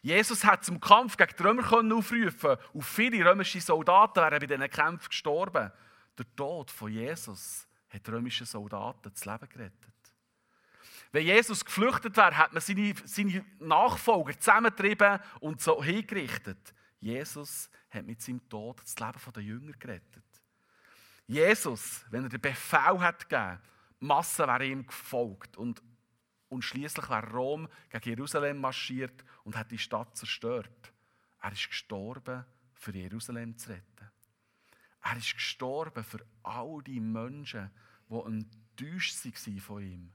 Jesus 0.03 0.45
hat 0.45 0.65
zum 0.65 0.81
Kampf 0.81 1.17
gegen 1.17 1.33
die 1.39 1.43
Römer 1.43 1.97
aufrufen 1.97 2.57
und 2.75 2.83
viele 2.83 3.25
römische 3.25 3.61
Soldaten 3.61 4.17
wären 4.17 4.39
bei 4.39 4.47
diesen 4.47 4.71
Kämpfen 4.71 5.09
gestorben. 5.09 5.73
Der 6.19 6.37
Tod 6.37 6.71
von 6.71 6.93
Jesus 6.93 7.67
hat 7.89 8.09
römische 8.09 8.45
Soldaten 8.45 9.11
das 9.11 9.25
Leben 9.25 9.49
gerettet. 9.49 9.95
Wenn 11.11 11.25
Jesus 11.25 11.65
geflüchtet 11.65 12.17
wäre, 12.17 12.37
hat 12.37 12.53
man 12.53 12.61
seine, 12.61 12.93
seine 13.05 13.45
Nachfolger 13.61 14.39
zusammengetrieben 14.39 15.21
und 15.41 15.61
so 15.63 15.83
hingerichtet. 15.83 16.75
Jesus 17.05 17.69
hat 17.91 18.07
mit 18.07 18.23
seinem 18.23 18.49
Tod 18.49 18.81
das 18.81 18.99
Leben 18.99 19.33
der 19.35 19.43
Jünger 19.43 19.73
gerettet. 19.75 20.25
Jesus, 21.27 22.03
wenn 22.11 22.25
er 22.25 22.31
den 22.31 22.41
Befehl 22.41 22.99
hat 22.99 23.29
gegeben, 23.29 23.61
die 24.01 24.07
Massen 24.07 24.47
wären 24.47 24.71
ihm 24.71 24.87
gefolgt 24.87 25.59
und, 25.59 25.83
und 26.49 26.63
schließlich 26.63 27.11
wäre 27.11 27.31
Rom 27.31 27.69
gegen 27.91 28.09
Jerusalem 28.09 28.59
marschiert 28.59 29.23
und 29.45 29.55
hat 29.55 29.71
die 29.71 29.77
Stadt 29.77 30.17
zerstört. 30.17 30.95
Er 31.43 31.53
ist 31.53 31.69
gestorben, 31.69 32.47
für 32.73 32.93
Jerusalem 32.93 33.55
zu 33.59 33.69
retten. 33.69 34.11
Er 35.03 35.17
ist 35.19 35.35
gestorben 35.35 36.05
für 36.05 36.25
all 36.43 36.83
die 36.85 37.01
Menschen, 37.01 37.71
die 38.09 38.15
enttäuscht 38.15 39.25
waren 39.27 39.61
von 39.61 39.83
ihm, 39.83 40.13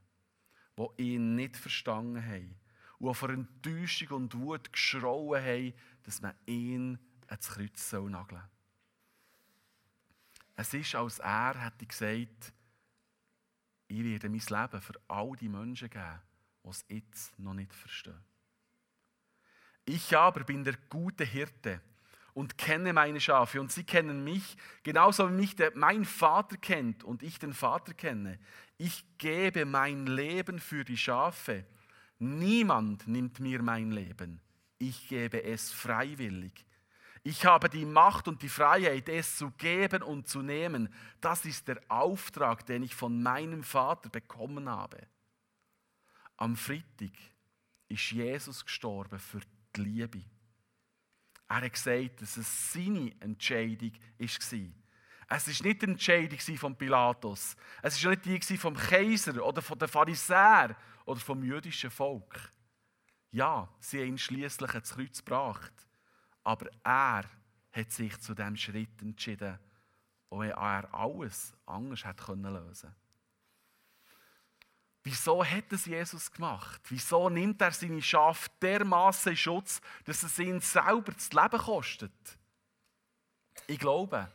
die 0.75 1.13
ihn 1.13 1.35
nicht 1.35 1.55
verstanden 1.55 2.25
haben 2.25 2.58
und 2.99 3.15
vor 3.15 3.29
Enttäuschung 3.29 4.09
und 4.09 4.35
Wut 4.35 4.71
geschrauen 4.71 5.41
haben, 5.41 5.73
dass 6.03 6.21
man 6.21 6.33
ihn 6.45 6.99
ans 7.27 7.49
Kreuz 7.49 7.89
soll 7.89 8.09
nageln 8.09 8.41
soll. 8.41 8.49
Es 10.55 10.73
ist, 10.73 10.95
als 10.95 11.19
er 11.19 11.63
hätte 11.63 11.85
gesagt, 11.85 12.53
ich 13.87 14.03
werde 14.03 14.29
mein 14.29 14.39
Leben 14.39 14.81
für 14.81 14.93
all 15.07 15.31
die 15.37 15.47
Menschen 15.47 15.89
geben, 15.89 16.19
die 16.63 16.69
es 16.69 16.85
jetzt 16.89 17.39
noch 17.39 17.53
nicht 17.53 17.73
verstehen. 17.73 18.21
Ich 19.85 20.15
aber 20.15 20.43
bin 20.43 20.63
der 20.63 20.75
gute 20.89 21.23
Hirte 21.23 21.81
und 22.33 22.57
kenne 22.57 22.93
meine 22.93 23.19
Schafe 23.19 23.59
und 23.59 23.71
sie 23.71 23.83
kennen 23.83 24.23
mich, 24.23 24.55
genauso 24.83 25.29
wie 25.29 25.33
mich 25.33 25.55
der, 25.55 25.71
mein 25.75 26.05
Vater 26.05 26.57
kennt 26.57 27.03
und 27.03 27.23
ich 27.23 27.39
den 27.39 27.53
Vater 27.53 27.93
kenne. 27.93 28.37
Ich 28.77 29.03
gebe 29.17 29.65
mein 29.65 30.05
Leben 30.05 30.59
für 30.59 30.83
die 30.83 30.97
Schafe. 30.97 31.65
Niemand 32.19 33.07
nimmt 33.07 33.39
mir 33.39 33.61
mein 33.61 33.91
Leben. 33.91 34.41
Ich 34.77 35.07
gebe 35.07 35.43
es 35.43 35.71
freiwillig. 35.71 36.65
Ich 37.23 37.45
habe 37.45 37.69
die 37.69 37.85
Macht 37.85 38.27
und 38.27 38.41
die 38.41 38.49
Freiheit, 38.49 39.09
es 39.09 39.37
zu 39.37 39.51
geben 39.51 40.03
und 40.03 40.27
zu 40.27 40.41
nehmen. 40.41 40.93
Das 41.19 41.45
ist 41.45 41.67
der 41.67 41.81
Auftrag, 41.89 42.65
den 42.65 42.83
ich 42.83 42.95
von 42.95 43.21
meinem 43.21 43.63
Vater 43.63 44.09
bekommen 44.09 44.69
habe. 44.69 45.07
Am 46.37 46.55
Freitag 46.55 47.11
ist 47.89 48.11
Jesus 48.11 48.63
gestorben 48.63 49.19
für 49.19 49.41
die 49.75 49.81
Liebe. 49.81 50.23
Er 51.49 51.61
hat 51.61 51.73
gesagt, 51.73 52.21
dass 52.21 52.37
es 52.37 52.73
seine 52.73 53.11
Entscheidung 53.19 53.91
war. 54.17 54.59
Es 55.31 55.47
war 55.47 55.67
nicht 55.67 55.81
die 55.83 55.85
Entscheidung 55.85 56.57
von 56.57 56.75
Pilatus. 56.75 57.55
Es 57.83 58.03
war 58.03 58.11
nicht 58.11 58.49
die 58.49 58.57
vom 58.57 58.75
Kaiser 58.75 59.45
oder 59.45 59.61
von 59.61 59.77
den 59.77 59.87
Pharisäern 59.87 60.75
oder 61.05 61.19
vom 61.19 61.43
jüdischen 61.43 61.91
Volk. 61.91 62.51
Ja, 63.31 63.69
sie 63.79 63.99
haben 63.99 64.07
ihn 64.07 64.17
schliesslich 64.17 64.73
ins 64.73 64.89
Kreuz 64.89 65.23
gebracht. 65.23 65.73
Aber 66.43 66.67
er 66.83 67.25
hat 67.71 67.91
sich 67.91 68.19
zu 68.19 68.33
diesem 68.33 68.57
Schritt 68.57 69.01
entschieden, 69.03 69.59
wo 70.31 70.41
er 70.41 70.91
alles 70.91 71.53
anders 71.67 72.03
hätte 72.03 72.33
lösen 72.33 72.89
können. 72.89 72.95
Wieso 75.03 75.45
hat 75.45 75.71
es 75.71 75.85
Jesus 75.85 76.31
gemacht? 76.31 76.81
Wieso 76.89 77.29
nimmt 77.29 77.61
er 77.61 77.71
seine 77.71 78.01
Schafe 78.01 78.49
dermaßen 78.61 79.31
in 79.31 79.37
Schutz, 79.37 79.79
dass 80.05 80.23
es 80.23 80.39
ihn 80.39 80.59
selber 80.59 81.11
das 81.11 81.31
Leben 81.31 81.59
kostet? 81.59 82.11
Ich 83.67 83.79
glaube, 83.79 84.27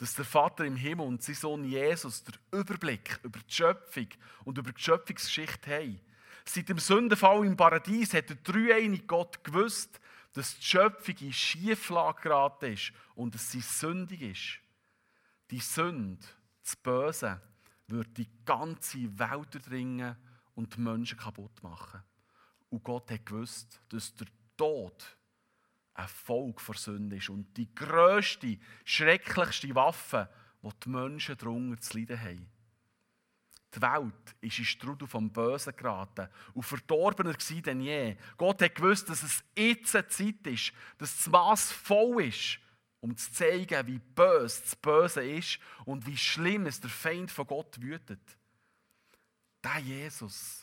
dass 0.00 0.14
der 0.14 0.24
Vater 0.24 0.64
im 0.64 0.76
Himmel 0.76 1.06
und 1.06 1.22
sein 1.22 1.34
Sohn 1.34 1.62
Jesus 1.62 2.24
den 2.24 2.34
Überblick 2.52 3.20
über 3.22 3.38
die 3.38 3.52
Schöpfung 3.52 4.08
und 4.44 4.56
über 4.56 4.72
die 4.72 4.80
Schöpfungsgeschichte 4.80 5.70
haben. 5.70 6.00
Seit 6.46 6.70
dem 6.70 6.78
Sündenfall 6.78 7.44
im 7.44 7.54
Paradies 7.54 8.14
hat 8.14 8.30
der 8.30 8.36
dreieinige 8.36 9.04
Gott 9.04 9.44
gewusst, 9.44 10.00
dass 10.32 10.56
die 10.56 10.64
Schöpfung 10.64 11.16
in 11.20 11.34
Schieflage 11.34 12.22
geraten 12.22 12.72
ist 12.72 12.92
und 13.14 13.34
dass 13.34 13.52
sie 13.52 13.60
sündig 13.60 14.22
ist. 14.22 14.60
Die 15.50 15.60
Sünde, 15.60 16.24
das 16.64 16.76
Böse, 16.76 17.38
wird 17.86 18.16
die 18.16 18.28
ganze 18.46 19.18
Welt 19.18 19.52
durchdringen 19.52 20.16
und 20.54 20.76
die 20.76 20.80
Menschen 20.80 21.18
kaputt 21.18 21.62
machen. 21.62 22.02
Und 22.70 22.82
Gott 22.82 23.10
hat 23.10 23.26
gewusst, 23.26 23.82
dass 23.90 24.14
der 24.14 24.28
Tod 24.56 25.18
ein 26.00 26.08
Folge 26.08 26.62
Sünde 26.74 27.16
ist 27.16 27.28
und 27.28 27.56
die 27.56 27.74
grösste, 27.74 28.58
schrecklichste 28.84 29.74
Waffe, 29.74 30.28
die 30.62 30.70
die 30.84 30.88
Menschen 30.88 31.36
darunter 31.36 31.80
zu 31.80 31.98
leiden 31.98 32.20
haben. 32.20 32.46
Die 33.74 33.82
Welt 33.82 34.36
ist 34.40 34.58
in 34.58 34.64
Strudel 34.64 35.06
vom 35.06 35.30
Bösen 35.30 35.76
geraten 35.76 36.28
und 36.54 36.64
verdorbener 36.64 37.34
gewesen 37.34 37.62
denn 37.62 37.80
je. 37.80 38.16
Gott 38.36 38.60
hat 38.62 38.74
gewusst, 38.74 39.08
dass 39.08 39.22
es 39.22 39.44
jetzt 39.56 39.94
eine 39.94 40.08
Zeit 40.08 40.46
ist, 40.46 40.72
dass 40.98 41.16
das 41.16 41.28
Maß 41.28 41.70
voll 41.70 42.24
ist, 42.24 42.58
um 43.00 43.16
zu 43.16 43.32
zeigen, 43.32 43.86
wie 43.86 43.98
böse 43.98 44.62
das 44.62 44.74
Böse 44.74 45.24
ist 45.24 45.60
und 45.84 46.04
wie 46.06 46.16
schlimm 46.16 46.66
es 46.66 46.80
der 46.80 46.90
Feind 46.90 47.30
von 47.30 47.46
Gott 47.46 47.80
wütet. 47.80 48.20
Der 49.62 49.78
Jesus, 49.78 50.59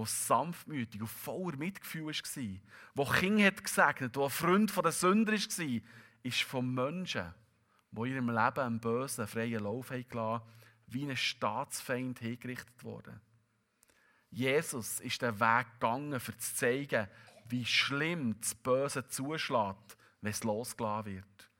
der 0.00 0.06
sanftmütig 0.06 1.00
und 1.00 1.08
voller 1.08 1.56
Mitgefühl 1.56 2.06
war, 2.06 2.12
der 3.04 3.20
Kinder 3.20 3.44
hat 3.44 3.64
gesegnet, 3.64 4.16
der 4.16 4.22
ein 4.22 4.30
Freund 4.30 4.76
der 4.76 4.92
Sünder 4.92 5.32
war, 5.32 5.80
ist 6.22 6.42
vom 6.42 6.74
Menschen, 6.74 7.34
die 7.92 8.00
in 8.00 8.14
ihrem 8.14 8.28
Leben 8.28 8.60
einen 8.60 8.80
bösen, 8.80 9.26
freien 9.26 9.62
Lauf 9.62 9.90
haben 9.90 10.42
wie 10.86 11.08
ein 11.08 11.16
Staatsfeind 11.16 12.18
hingerichtet 12.18 12.82
worden. 12.82 13.20
Jesus 14.30 15.00
ist 15.00 15.22
den 15.22 15.38
Weg 15.38 15.66
gegangen, 15.74 16.14
um 16.14 16.20
zu 16.20 16.54
zeigen, 16.54 17.08
wie 17.48 17.64
schlimm 17.64 18.40
das 18.40 18.54
Böse 18.54 19.06
zuschlägt, 19.08 19.96
wenn 20.20 20.30
es 20.30 20.44
losgelassen 20.44 21.06
wird. 21.06 21.50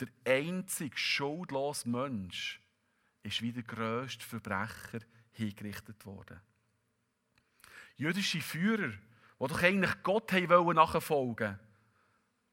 Der 0.00 0.08
einzige 0.24 0.96
schuldlose 0.96 1.88
Mensch 1.88 2.60
ist 3.22 3.42
wie 3.42 3.52
der 3.52 3.62
grösste 3.62 4.24
Verbrecher 4.24 5.00
hingerichtet 5.32 6.06
worden. 6.06 6.40
Jüdische 7.98 8.40
Führer, 8.40 8.88
die 8.88 9.46
doch 9.46 9.62
eigentlich 9.62 10.02
Gott 10.02 10.32
haben 10.32 10.74
nachfolgen 10.74 11.58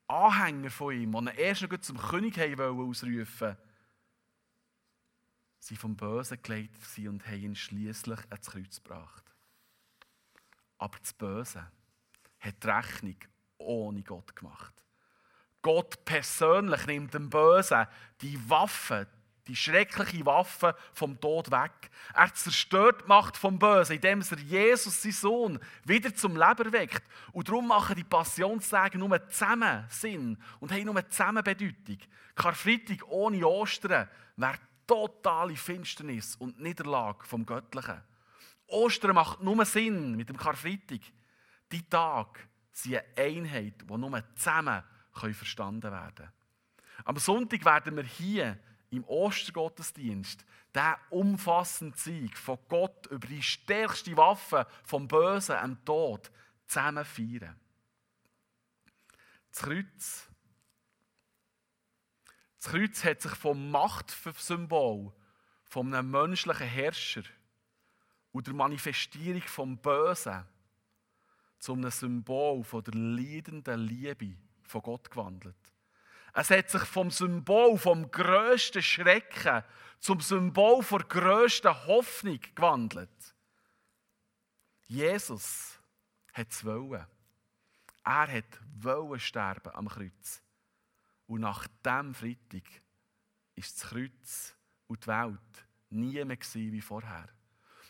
Anhänger 0.08 0.70
von 0.70 0.94
ihm, 0.94 1.12
die 1.14 1.18
ihn 1.18 1.28
erst 1.28 1.62
noch 1.64 1.80
zum 1.80 1.98
König 1.98 2.38
haben 2.38 2.60
ausrufen 2.60 3.58
sie 5.66 5.76
vom 5.76 5.96
Bösen 5.96 6.42
geleitet 6.42 6.80
und 7.08 7.26
haben 7.26 7.42
ihn 7.42 7.56
schließlich 7.56 8.20
ans 8.30 8.48
Kreuz 8.48 8.84
gebracht. 8.84 9.24
Aber 10.78 10.98
das 11.00 11.14
Böse 11.14 11.72
hat 12.40 12.64
die 12.64 12.68
Rechnung 12.68 13.18
ohne 13.58 14.04
Gott 14.04 14.36
gemacht. 14.36 14.74
Gott 15.62 16.06
persönlich 16.06 16.86
nimmt 16.86 17.16
dem 17.16 17.30
Bösen 17.30 17.88
die 18.22 18.38
Waffe, 18.50 19.08
die 19.48 19.56
schreckliche 19.56 20.26
Waffe 20.26 20.76
vom 20.94 21.20
Tod 21.20 21.52
weg. 21.52 21.72
Er 22.14 22.34
zerstört 22.34 23.02
die 23.04 23.08
Macht 23.08 23.38
vom 23.38 23.60
Bösen, 23.60 23.96
indem 23.96 24.22
er 24.22 24.40
Jesus, 24.40 25.02
sein 25.02 25.12
Sohn, 25.12 25.60
wieder 25.84 26.14
zum 26.16 26.36
Leben 26.36 26.72
weckt. 26.72 27.04
Und 27.32 27.48
darum 27.48 27.68
machen 27.68 27.96
die 27.96 28.04
Passionstage 28.04 28.98
nur 28.98 29.30
zusammen 29.30 29.86
Sinn 29.90 30.38
und 30.60 30.72
haben 30.72 30.86
nur 30.86 31.08
zusammen 31.10 31.44
Bedeutung. 31.44 32.00
Karfreitag 32.34 33.08
ohne 33.08 33.46
Ostern 33.46 34.10
wäre 34.36 34.58
totale 34.88 35.56
Finsternis 35.56 36.36
und 36.36 36.60
Niederlage 36.60 37.26
vom 37.26 37.46
Göttlichen. 37.46 38.02
Ostern 38.68 39.16
macht 39.16 39.42
nur 39.42 39.64
Sinn 39.66 40.16
mit 40.16 40.30
dem 40.30 40.38
Karfreitag. 40.38 41.02
Die 41.72 41.88
Tage 41.88 42.40
sind 42.72 42.96
eine 42.96 43.06
Einheit, 43.18 43.86
die 43.88 43.98
nur 43.98 44.24
zusammen 44.36 44.84
verstanden 45.14 45.92
werden 45.92 46.16
können. 46.16 46.32
Am 47.06 47.18
Sonntag 47.18 47.64
werden 47.64 47.96
wir 47.96 48.04
hier 48.04 48.60
im 48.96 49.04
Ostergottesdienst 49.06 50.46
der 50.74 50.98
umfassende 51.10 51.98
Sieg 51.98 52.38
von 52.38 52.58
Gott 52.68 53.08
über 53.08 53.28
die 53.28 53.42
stärkste 53.42 54.16
Waffe 54.18 54.68
vom 54.84 55.08
Bösen, 55.08 55.56
dem 55.62 55.86
Tod, 55.86 56.32
zusammen 56.68 57.06
feiern. 57.06 57.60
Das 59.52 59.62
Kreuz 59.62 60.30
das 62.66 62.72
Kreuz 62.72 63.04
hat 63.04 63.22
sich 63.22 63.34
vom 63.34 63.70
Machtsymbol 63.70 65.14
von 65.66 65.94
einem 65.94 66.10
menschlichen 66.10 66.66
Herrscher 66.66 67.22
und 68.32 68.48
der 68.48 68.56
Manifestierung 68.56 69.44
vom 69.44 69.78
Bösen 69.78 70.44
zu 71.60 71.74
einem 71.74 71.92
Symbol 71.92 72.64
von 72.64 72.84
der 72.84 72.96
leidenden 72.96 73.82
Liebe 73.82 74.36
von 74.64 74.82
Gott 74.82 75.12
gewandelt. 75.12 75.65
Es 76.38 76.50
hat 76.50 76.70
sich 76.70 76.84
vom 76.84 77.12
Symbol 77.12 77.78
vom 77.78 78.12
grössten 78.12 78.84
Schrecken 78.84 79.64
zum 80.00 80.20
Symbol 80.20 80.84
der 80.84 81.00
grössten 81.00 81.88
Hoffnung 81.88 82.40
gewandelt. 82.54 83.10
Jesus 84.86 85.80
hat 86.34 86.52
es 86.52 86.66
wollen. 86.66 87.06
Er 88.04 88.28
hat 88.32 88.60
wollen 88.76 89.20
sterben 89.20 89.74
am 89.74 89.88
Kreuz. 89.88 90.44
Und 91.26 91.40
nach 91.40 91.68
dem 91.86 92.14
Freitag 92.14 92.64
ist 93.56 93.82
das 93.82 93.90
Kreuz 93.90 94.56
und 94.88 95.04
die 95.06 95.08
Welt 95.08 95.66
nie 95.90 96.24
mehr 96.26 96.38
wie 96.38 96.82
vorher. 96.82 97.30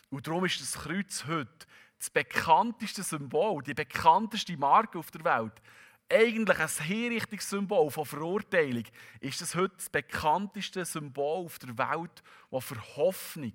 Und 0.08 0.24
darum 0.24 0.44
ist 0.44 0.60
das 0.60 0.84
Kreuz 0.84 1.26
heute 1.26 1.66
das 1.98 2.10
bekannteste 2.10 3.02
Symbol, 3.02 3.60
die 3.64 3.74
bekannteste 3.74 4.56
Marke 4.56 4.98
auf 5.00 5.10
der 5.10 5.24
Welt. 5.24 5.60
Eigentlich 6.08 6.58
ein 6.58 6.84
Hinrichtungssymbol 6.84 7.90
von 7.90 8.04
Verurteilung 8.04 8.84
ist 9.18 9.40
das 9.40 9.56
heute 9.56 9.74
das 9.76 9.90
bekannteste 9.90 10.84
Symbol 10.84 11.46
auf 11.46 11.58
der 11.58 11.76
Welt, 11.76 12.22
das 12.50 12.64
für 12.64 12.96
Hoffnung 12.96 13.54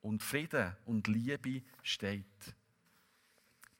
und 0.00 0.22
Frieden 0.22 0.76
und 0.84 1.06
Liebe 1.06 1.62
steht. 1.82 2.54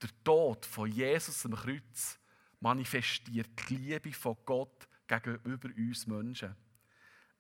Der 0.01 0.11
Tod 0.23 0.65
von 0.67 0.91
Jesus 0.91 1.45
am 1.47 1.55
Kreuz 1.55 2.19
manifestiert 2.61 3.49
die 3.69 3.77
Liebe 3.77 4.13
von 4.13 4.37
Gott 4.45 4.87
gegenüber 5.09 5.69
uns 5.77 6.07
Menschen. 6.07 6.55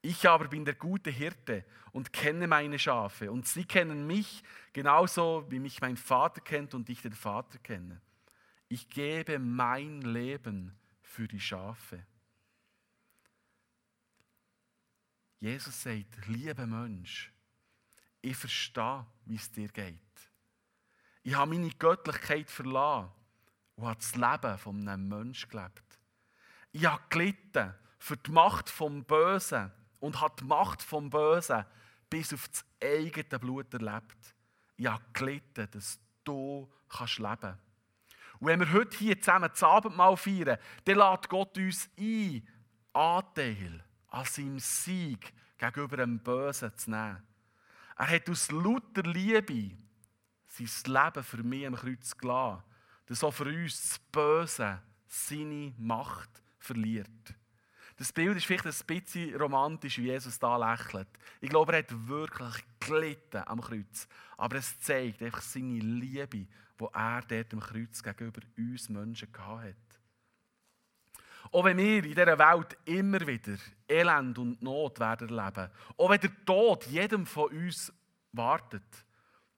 Ich 0.03 0.29
aber 0.29 0.49
bin 0.49 0.65
der 0.65 0.75
gute 0.75 1.11
Hirte 1.11 1.65
und 1.93 2.13
kenne 2.13 2.47
meine 2.47 2.79
Schafe 2.79 3.31
und 3.31 3.47
sie 3.47 3.65
kennen 3.65 4.07
mich 4.07 4.43
genauso 4.73 5.47
wie 5.49 5.59
mich 5.59 5.81
mein 5.81 5.97
Vater 5.97 6.41
kennt 6.41 6.75
und 6.75 6.89
ich 6.89 7.03
den 7.03 7.13
Vater 7.13 7.59
kenne. 7.59 8.01
Ich 8.69 8.89
gebe 8.89 9.39
mein 9.39 10.03
Leben 10.03 10.77
für 11.01 11.29
die 11.29 11.41
Schafe. 11.41 12.05
Jesus 15.39 15.83
sagt, 15.83 16.27
lieber 16.27 16.67
Mensch, 16.67 17.33
ich 18.23 18.37
verstehe, 18.37 19.07
wie 19.27 19.37
es 19.37 19.51
dir 19.53 19.69
geht. 19.69 20.01
Ich 21.23 21.35
habe 21.35 21.53
meine 21.53 21.71
Göttlichkeit 21.71 22.51
verlassen 22.51 23.11
und 23.77 23.85
habe 23.85 23.97
das 23.97 24.15
Leben 24.15 24.59
von 24.59 24.89
einem 24.89 25.09
Menschen 25.09 25.49
gelebt. 25.49 26.01
Ich 26.73 26.85
habe 26.87 27.03
gelitten 27.09 27.75
für 27.99 28.17
die 28.17 28.31
Macht 28.31 28.69
vom 28.69 29.05
Bösen 29.05 29.71
und 30.01 30.21
hat 30.21 30.41
die 30.41 30.45
Macht 30.45 30.83
vom 30.83 31.11
Bösen 31.11 31.65
bis 32.11 32.33
auf 32.33 32.49
das 32.49 32.65
eigene 32.83 33.39
Blut 33.39 33.73
erlebt. 33.75 34.35
Ich 34.77 34.87
habe 34.87 35.05
gelitten, 35.13 35.69
dass 35.71 35.99
du 36.25 36.61
leben 36.61 36.71
kannst. 36.89 37.66
Und 38.39 38.49
wenn 38.49 38.61
wir 38.61 38.73
heute 38.73 38.97
hier 38.97 39.21
zusammen 39.21 39.51
das 39.51 39.63
Abendmahl 39.63 40.17
feiern, 40.17 40.59
dann 40.85 40.97
lädt 40.97 41.29
Gott 41.29 41.57
uns 41.57 41.89
ein, 41.99 42.47
Anteil 42.93 43.85
an 44.09 44.25
seinem 44.25 44.59
Sieg 44.59 45.33
gegenüber 45.59 45.99
dem 45.99 46.19
Bösen 46.19 46.77
zu 46.77 46.91
nehmen. 46.91 47.23
Er 47.97 48.09
hat 48.09 48.29
aus 48.31 48.51
lauter 48.51 49.03
Liebe 49.03 49.73
sein 50.47 50.95
Leben 50.95 51.25
für 51.25 51.43
mich 51.43 51.67
am 51.67 51.75
Kreuz 51.75 52.17
gelassen, 52.17 52.63
dass 53.07 53.25
auch 53.25 53.33
für 53.33 53.45
uns 53.45 53.81
das 53.81 53.99
Böse 53.99 54.83
seine 55.07 55.75
Macht 55.79 56.43
verliert. 56.59 57.35
Das 57.97 58.13
Bild 58.13 58.37
ist 58.37 58.45
vielleicht 58.45 58.67
ein 58.67 58.87
bisschen 58.87 59.35
romantisch, 59.37 59.99
wie 59.99 60.09
Jesus 60.09 60.39
da 60.39 60.57
lächelt. 60.57 61.09
Ich 61.41 61.49
glaube, 61.49 61.73
er 61.73 61.79
hat 61.79 62.09
wirklich 62.09 62.65
gelitten 62.81 63.43
am 63.47 63.61
Kreuz. 63.61 64.07
Aber 64.37 64.57
es 64.57 64.79
zeigt 64.81 65.23
einfach 65.23 65.41
seine 65.41 65.79
Liebe, 65.79 66.47
die 66.81 66.85
er 66.93 67.23
dort 67.23 67.53
am 67.53 67.61
Kreuz 67.61 68.03
gegenüber 68.03 68.41
uns 68.59 68.89
Menschen 68.89 69.33
gehabt 69.33 69.65
hat. 69.65 69.77
Auch 71.53 71.65
wenn 71.65 71.79
wir 71.79 71.99
in 71.99 72.15
dieser 72.15 72.39
Welt 72.39 72.77
immer 72.85 73.27
wieder 73.27 73.57
Elend 73.89 74.39
und 74.39 74.61
Not 74.63 74.99
werden 74.99 75.29
erleben, 75.29 75.71
auch 75.97 76.11
wenn 76.11 76.21
der 76.21 76.45
Tod 76.45 76.87
jedem 76.87 77.25
von 77.25 77.51
uns 77.51 77.93
wartet, 78.33 79.05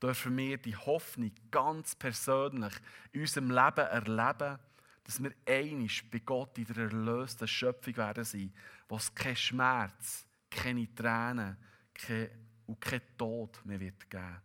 dürfen 0.00 0.36
wir 0.36 0.58
die 0.58 0.76
Hoffnung 0.76 1.32
ganz 1.50 1.94
persönlich 1.94 2.74
in 3.12 3.22
unserem 3.22 3.50
Leben 3.50 3.86
erleben, 3.86 4.58
dass 5.04 5.22
wir 5.22 5.32
einig 5.46 6.10
bei 6.10 6.18
Gott 6.18 6.58
in 6.58 6.66
der 6.66 6.84
erlösten 6.84 7.48
Schöpfung 7.48 7.96
werden 7.96 8.24
sein, 8.24 8.52
wo 8.88 8.96
es 8.96 9.14
keinen 9.14 9.36
Schmerz, 9.36 10.26
keine 10.50 10.94
Tränen 10.94 11.56
kein, 11.94 12.28
und 12.66 12.80
kein 12.80 13.00
Tod 13.16 13.64
mehr 13.64 13.80
wird 13.80 14.08
geben. 14.10 14.42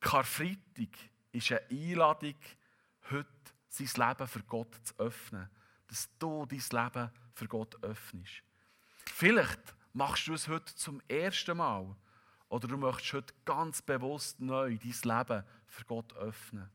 Karfreitag 0.00 0.90
ist 1.36 1.52
eine 1.52 1.62
Einladung, 1.70 2.34
heute 3.10 3.26
sein 3.68 4.08
Leben 4.08 4.28
für 4.28 4.42
Gott 4.42 4.74
zu 4.82 4.94
öffnen. 4.98 5.48
Dass 5.86 6.08
du 6.18 6.46
dein 6.46 6.58
Leben 6.58 7.10
für 7.34 7.48
Gott 7.48 7.82
öffnest. 7.82 8.42
Vielleicht 9.14 9.60
machst 9.92 10.26
du 10.26 10.34
es 10.34 10.48
heute 10.48 10.74
zum 10.74 11.00
ersten 11.08 11.56
Mal. 11.56 11.94
Oder 12.48 12.68
du 12.68 12.76
möchtest 12.76 13.12
heute 13.12 13.34
ganz 13.44 13.82
bewusst 13.82 14.40
neu 14.40 14.76
dein 14.76 15.18
Leben 15.18 15.44
für 15.66 15.84
Gott 15.84 16.12
öffnen. 16.16 16.70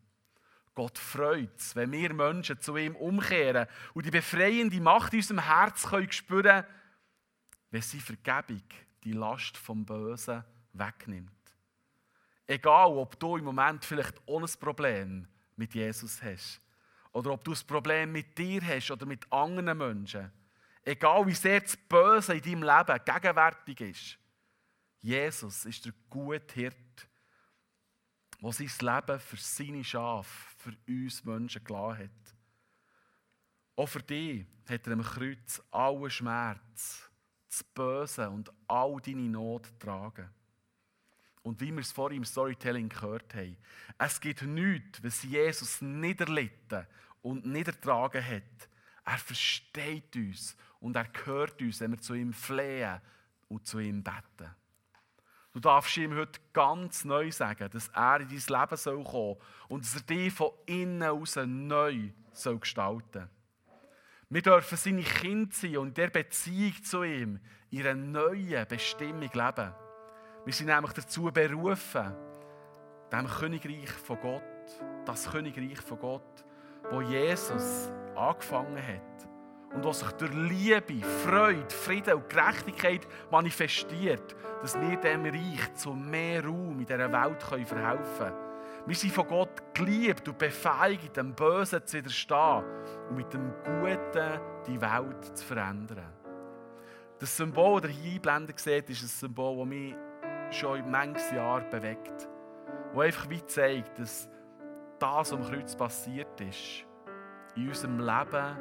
Gott 0.73 0.97
freut 0.97 1.59
es, 1.59 1.75
wenn 1.75 1.91
wir 1.91 2.13
Menschen 2.13 2.61
zu 2.61 2.77
ihm 2.77 2.95
umkehren 2.95 3.67
und 3.93 4.05
die 4.05 4.11
befreiende 4.11 4.79
Macht 4.79 5.13
in 5.13 5.19
unserem 5.19 5.39
Herz 5.39 5.87
können 5.87 6.11
spüren 6.11 6.65
wenn 7.71 7.81
sie 7.81 7.99
Vergebung 7.99 8.63
die 9.03 9.13
Last 9.13 9.57
vom 9.57 9.85
Bösen 9.85 10.43
wegnimmt. 10.73 11.31
Egal, 12.47 12.89
ob 12.91 13.19
du 13.19 13.37
im 13.37 13.45
Moment 13.45 13.85
vielleicht 13.85 14.21
ohne 14.25 14.47
Problem 14.47 15.27
mit 15.55 15.73
Jesus 15.73 16.21
hast 16.21 16.61
oder 17.11 17.31
ob 17.31 17.43
du 17.43 17.51
ein 17.51 17.67
Problem 17.67 18.11
mit 18.11 18.37
dir 18.37 18.61
hast 18.65 18.91
oder 18.91 19.05
mit 19.05 19.31
anderen 19.31 19.77
Menschen. 19.77 20.31
Egal, 20.83 21.25
wie 21.27 21.35
sehr 21.35 21.61
das 21.61 21.77
Böse 21.77 22.35
in 22.35 22.41
deinem 22.41 22.63
Leben 22.63 23.05
gegenwärtig 23.05 23.81
ist. 23.81 24.17
Jesus 24.99 25.65
ist 25.65 25.85
der 25.85 25.93
gute 26.09 26.53
Hirte, 26.53 27.07
der 28.41 28.51
sein 28.51 28.71
Leben 28.79 29.19
für 29.19 29.37
seine 29.37 29.83
Schafe, 29.83 30.55
für 30.57 30.73
uns 30.87 31.23
Menschen 31.23 31.63
gelassen 31.63 31.99
hat. 32.03 32.35
Auch 33.75 33.87
für 33.87 34.01
dich 34.01 34.45
hat 34.67 34.87
er 34.87 34.93
am 34.93 35.03
Kreuz 35.03 35.61
allen 35.71 36.09
Schmerz, 36.09 37.09
das 37.49 37.63
Böse 37.63 38.29
und 38.29 38.51
all 38.67 38.99
deine 39.01 39.29
Not 39.29 39.67
getragen. 39.67 40.29
Und 41.43 41.59
wie 41.59 41.71
wir 41.71 41.81
es 41.81 41.91
vorhin 41.91 42.19
im 42.19 42.25
Storytelling 42.25 42.89
gehört 42.89 43.33
haben, 43.33 43.57
es 43.97 44.21
gibt 44.21 44.43
nichts, 44.43 45.03
was 45.03 45.23
Jesus 45.23 45.81
nicht 45.81 46.19
erlitten 46.21 46.85
und 47.21 47.45
nicht 47.45 47.67
ertragen 47.67 48.23
hat. 48.23 48.69
Er 49.05 49.17
versteht 49.17 50.15
uns 50.15 50.55
und 50.79 50.95
er 50.95 51.07
hört 51.25 51.61
uns, 51.61 51.79
wenn 51.79 51.91
wir 51.91 51.99
zu 51.99 52.13
ihm 52.13 52.33
flehen 52.33 53.01
und 53.47 53.65
zu 53.65 53.79
ihm 53.79 54.03
beten. 54.03 54.55
Du 55.53 55.59
darfst 55.59 55.97
ihm 55.97 56.15
heute 56.15 56.39
ganz 56.53 57.03
neu 57.03 57.29
sagen, 57.31 57.69
dass 57.71 57.89
er 57.89 58.21
in 58.21 58.29
dein 58.29 58.61
Leben 58.61 58.77
soll 58.77 59.03
kommen 59.03 59.37
und 59.67 59.83
dass 59.83 59.95
er 59.95 60.01
dich 60.01 60.33
von 60.33 60.51
innen 60.65 61.03
aus 61.03 61.35
neu 61.35 62.09
soll 62.31 62.59
gestalten 62.59 63.29
Wir 64.29 64.41
dürfen 64.41 64.77
seine 64.77 65.03
Kinder 65.03 65.53
sein 65.53 65.77
und 65.77 65.87
in 65.89 65.93
der 65.95 66.09
Beziehung 66.09 66.83
zu 66.83 67.03
ihm 67.03 67.39
in 67.69 67.81
einer 67.81 67.95
neuen 67.95 68.67
Bestimmung 68.67 69.29
leben. 69.33 69.73
Wir 70.43 70.53
sind 70.53 70.67
nämlich 70.67 70.93
dazu 70.93 71.23
berufen, 71.31 72.15
dem 73.11 73.27
Königreich 73.27 73.91
von 73.91 74.19
Gott, 74.19 74.41
das 75.05 75.29
Königreich 75.29 75.79
von 75.81 75.99
Gott, 75.99 76.45
wo 76.89 77.01
Jesus 77.01 77.91
angefangen 78.15 78.81
hat 78.81 79.75
und 79.75 79.85
was 79.85 79.99
sich 79.99 80.11
durch 80.13 80.33
Liebe, 80.33 81.05
Freude, 81.05 81.69
Frieden 81.69 82.15
und 82.15 82.29
Gerechtigkeit 82.29 83.07
manifestiert, 83.29 84.35
dass 84.61 84.79
wir 84.79 84.97
dem 84.97 85.25
Reich 85.25 85.73
zu 85.75 85.93
mehr 85.93 86.43
Raum 86.43 86.79
in 86.79 86.85
dieser 86.85 87.11
Welt 87.11 87.43
verhelfen 87.43 88.17
können. 88.17 88.35
Wir 88.87 88.95
sind 88.95 89.13
von 89.13 89.27
Gott 89.27 89.75
geliebt 89.75 90.27
und 90.27 90.39
befähigt, 90.39 91.15
dem 91.15 91.35
Bösen 91.35 91.85
zu 91.85 91.97
widerstehen 91.97 92.63
und 93.09 93.15
mit 93.15 93.31
dem 93.31 93.53
Guten 93.63 94.39
die 94.67 94.81
Welt 94.81 95.37
zu 95.37 95.45
verändern. 95.45 96.11
Das 97.19 97.37
Symbol, 97.37 97.79
das 97.79 97.91
ihr 97.91 97.97
hier 97.97 98.13
einblenden 98.15 98.57
seht, 98.57 98.89
ist 98.89 99.03
ein 99.03 99.07
Symbol, 99.07 99.59
das 99.59 99.67
mich 99.67 99.95
schon 100.53 100.79
in 100.79 100.91
manches 100.91 101.31
Jahr 101.31 101.61
bewegt. 101.61 102.29
Das 102.93 103.03
einfach 103.03 103.29
wie 103.29 103.45
zeigt, 103.45 103.99
dass 103.99 104.29
das, 104.99 105.31
was 105.31 105.33
am 105.33 105.43
Kreuz 105.43 105.75
passiert 105.75 106.39
ist, 106.41 106.85
in 107.55 107.67
unserem 107.67 107.99
Leben 107.99 108.57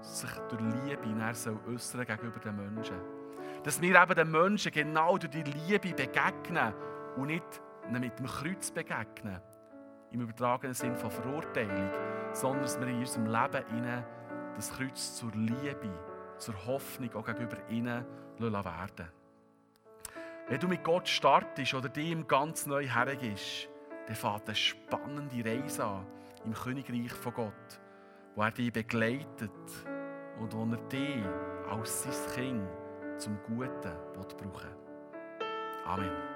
sich 0.00 0.30
durch 0.48 0.60
Liebe 0.60 1.08
näher 1.08 1.34
soll 1.34 1.58
äußern 1.68 2.04
gegenüber 2.04 2.40
den 2.40 2.56
Menschen. 2.56 2.96
Dass 3.62 3.80
wir 3.80 4.02
eben 4.02 4.14
den 4.14 4.30
Menschen 4.30 4.72
genau 4.72 5.18
durch 5.18 5.30
die 5.30 5.42
Liebe 5.42 5.94
begegnen 5.94 6.74
und 7.16 7.26
nicht 7.26 7.62
mit 7.90 8.18
dem 8.18 8.26
Kreuz 8.26 8.70
begegnen. 8.70 9.40
Im 10.10 10.20
übertragenen 10.22 10.74
Sinn 10.74 10.96
von 10.96 11.10
Verurteilung, 11.10 11.90
sondern 12.32 12.62
dass 12.62 12.80
wir 12.80 12.88
in 12.88 12.98
unserem 12.98 13.26
Leben 13.26 14.04
das 14.54 14.72
Kreuz 14.72 15.16
zur 15.16 15.30
Liebe, 15.32 15.90
zur 16.36 16.54
Hoffnung 16.66 17.14
auch 17.14 17.24
gegenüber 17.24 17.56
ihnen 17.68 18.04
werden 18.38 19.21
Wenn 20.48 20.60
du 20.60 20.68
mit 20.68 20.82
Gott 20.84 21.08
startest 21.08 21.74
oder 21.74 21.88
dem 21.88 22.26
ganz 22.26 22.66
neu 22.66 22.86
hergehst, 22.86 23.68
dann 24.06 24.16
fängt 24.16 24.48
eine 24.48 24.54
spannende 24.54 25.44
Reise 25.44 25.84
an 25.84 26.06
im 26.44 26.52
Königreich 26.52 27.12
von 27.12 27.34
Gott, 27.34 27.80
wo 28.34 28.42
er 28.42 28.50
dich 28.50 28.72
begleitet 28.72 29.50
und 30.38 30.52
wo 30.52 30.64
er 30.64 30.76
dich 30.88 31.24
als 31.70 32.02
sein 32.02 32.34
Kind 32.34 32.68
zum 33.18 33.38
Guten 33.46 33.92
brauchen 34.12 34.52
will. 34.52 34.76
Amen. 35.84 36.31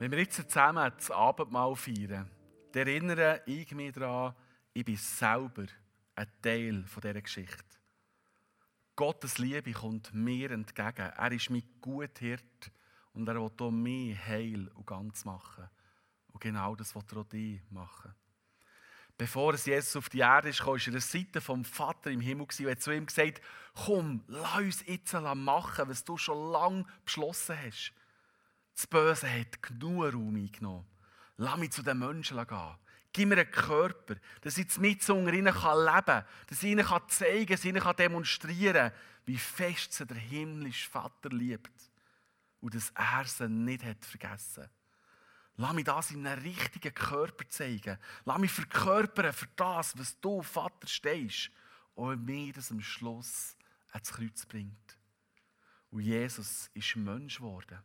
Wenn 0.00 0.12
wir 0.12 0.20
jetzt 0.20 0.48
zusammen 0.48 0.90
das 0.96 1.10
Abendmahl 1.10 1.76
feiern, 1.76 2.30
dann 2.72 2.88
erinnere 2.88 3.42
ich 3.44 3.70
mich 3.72 3.92
daran, 3.92 4.34
ich 4.72 4.82
bin 4.82 4.96
selber 4.96 5.66
ein 6.14 6.26
Teil 6.40 6.84
dieser 6.84 7.20
Geschichte. 7.20 7.76
Gottes 8.96 9.36
Liebe 9.36 9.72
kommt 9.72 10.14
mir 10.14 10.52
entgegen. 10.52 11.12
Er 11.14 11.32
ist 11.32 11.50
mein 11.50 11.64
guter 11.82 12.18
Hirt 12.18 12.72
und 13.12 13.28
er 13.28 13.34
will 13.34 13.50
auch 13.60 13.70
mich 13.70 14.18
heil 14.26 14.68
und 14.68 14.86
ganz 14.86 15.26
machen. 15.26 15.68
Und 16.32 16.40
genau 16.40 16.74
das 16.74 16.94
will 16.94 17.02
er 17.12 17.18
auch 17.18 17.24
dich 17.24 17.60
machen. 17.68 18.14
Bevor 19.18 19.52
es 19.52 19.66
Jesus 19.66 19.96
auf 19.96 20.08
die 20.08 20.20
Erde 20.20 20.50
kam, 20.50 20.68
war 20.68 20.76
er 20.78 20.86
an 20.86 20.92
der 20.92 21.00
Seite 21.02 21.42
vom 21.42 21.62
Vater 21.62 22.10
im 22.10 22.22
Himmel 22.22 22.46
und 22.58 22.70
hat 22.70 22.80
zu 22.80 22.90
ihm 22.90 23.04
gesagt, 23.04 23.42
komm, 23.74 24.24
lass 24.28 24.60
uns 24.60 24.86
jetzt 24.86 25.12
machen, 25.12 25.88
was 25.90 26.04
du 26.04 26.16
schon 26.16 26.52
lange 26.52 26.86
beschlossen 27.04 27.58
hast. 27.62 27.92
Das 28.80 28.86
Böse 28.86 29.30
hat 29.30 29.62
genug 29.62 30.14
Raum 30.14 30.36
eingenommen. 30.36 30.86
Lass 31.36 31.58
mich 31.58 31.70
zu 31.70 31.82
den 31.82 31.98
Menschen 31.98 32.38
gehen. 32.46 32.76
Gib 33.12 33.28
mir 33.28 33.36
einen 33.36 33.50
Körper, 33.50 34.14
dass 34.40 34.56
ich 34.56 34.78
mit 34.78 35.06
unter 35.10 35.34
ihnen 35.34 35.44
leben 35.44 35.54
kann, 35.54 36.24
dass 36.46 36.62
ich 36.62 36.70
ihnen 36.70 36.86
zeigen 37.08 37.46
kann, 37.46 37.46
dass 37.46 37.64
ich 37.66 37.74
ihnen 37.74 37.96
demonstrieren 37.98 38.90
kann, 38.90 38.98
wie 39.26 39.36
fest 39.36 39.92
sie 39.92 40.06
der 40.06 40.16
himmlische 40.16 40.88
Vater 40.88 41.28
liebt 41.28 41.70
und 42.62 42.74
dass 42.74 42.90
er 42.94 43.26
sie 43.26 43.50
nicht 43.50 43.84
hat 43.84 44.02
vergessen 44.02 44.62
hat. 44.62 44.70
Lass 45.56 45.74
mich 45.74 45.84
das 45.84 46.10
in 46.12 46.26
einem 46.26 46.42
richtigen 46.42 46.94
Körper 46.94 47.46
zeigen. 47.50 47.98
Lass 48.24 48.38
mich 48.38 48.50
verkörpern 48.50 49.34
für 49.34 49.48
das, 49.56 49.98
was 49.98 50.18
du, 50.20 50.40
Vater, 50.40 50.86
stehst. 50.86 51.50
Und 51.96 52.24
mir 52.24 52.54
das 52.54 52.70
am 52.70 52.80
Schluss 52.80 53.58
ans 53.90 54.10
Kreuz 54.10 54.46
bringt. 54.46 54.96
Und 55.90 56.00
Jesus 56.00 56.70
ist 56.72 56.96
Mensch 56.96 57.36
geworden. 57.36 57.78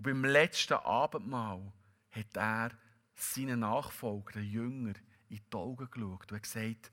Und 0.00 0.04
beim 0.04 0.24
letzten 0.24 0.78
Abendmahl 0.78 1.74
hat 2.12 2.34
er 2.34 2.70
seinen 3.14 3.60
Nachfolger, 3.60 4.40
den 4.40 4.50
Jünger, 4.50 4.94
in 5.28 5.42
die 5.52 5.54
Augen 5.54 5.90
geschaut 5.90 6.32
und 6.32 6.36
hat 6.36 6.42
gesagt, 6.42 6.90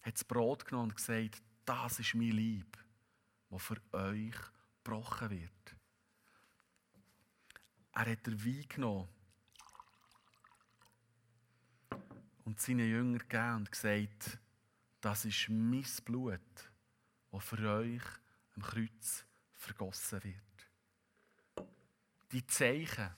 hat 0.00 0.14
das 0.14 0.22
Brot 0.22 0.64
genommen 0.64 0.90
und 0.90 0.96
gesagt, 0.96 1.42
das 1.64 1.98
ist 1.98 2.14
mein 2.14 2.30
Lieb, 2.30 2.78
das 3.50 3.60
für 3.60 3.82
euch 3.94 4.36
gebrochen 4.84 5.30
wird. 5.30 5.76
Er 7.94 8.12
hat 8.12 8.24
den 8.24 8.44
Wein 8.44 8.66
genommen 8.68 9.08
und 12.44 12.60
seinen 12.60 12.88
Jünger 12.88 13.18
gegeben 13.18 13.56
und 13.56 13.72
gesagt, 13.72 14.38
das 15.00 15.24
ist 15.24 15.48
mein 15.48 15.84
Blut, 16.04 16.70
das 17.32 17.44
für 17.44 17.68
euch 17.68 18.04
am 18.54 18.62
Kreuz 18.62 19.26
vergossen 19.56 20.22
wird. 20.22 20.49
Die 22.32 22.46
Zeichen 22.46 23.10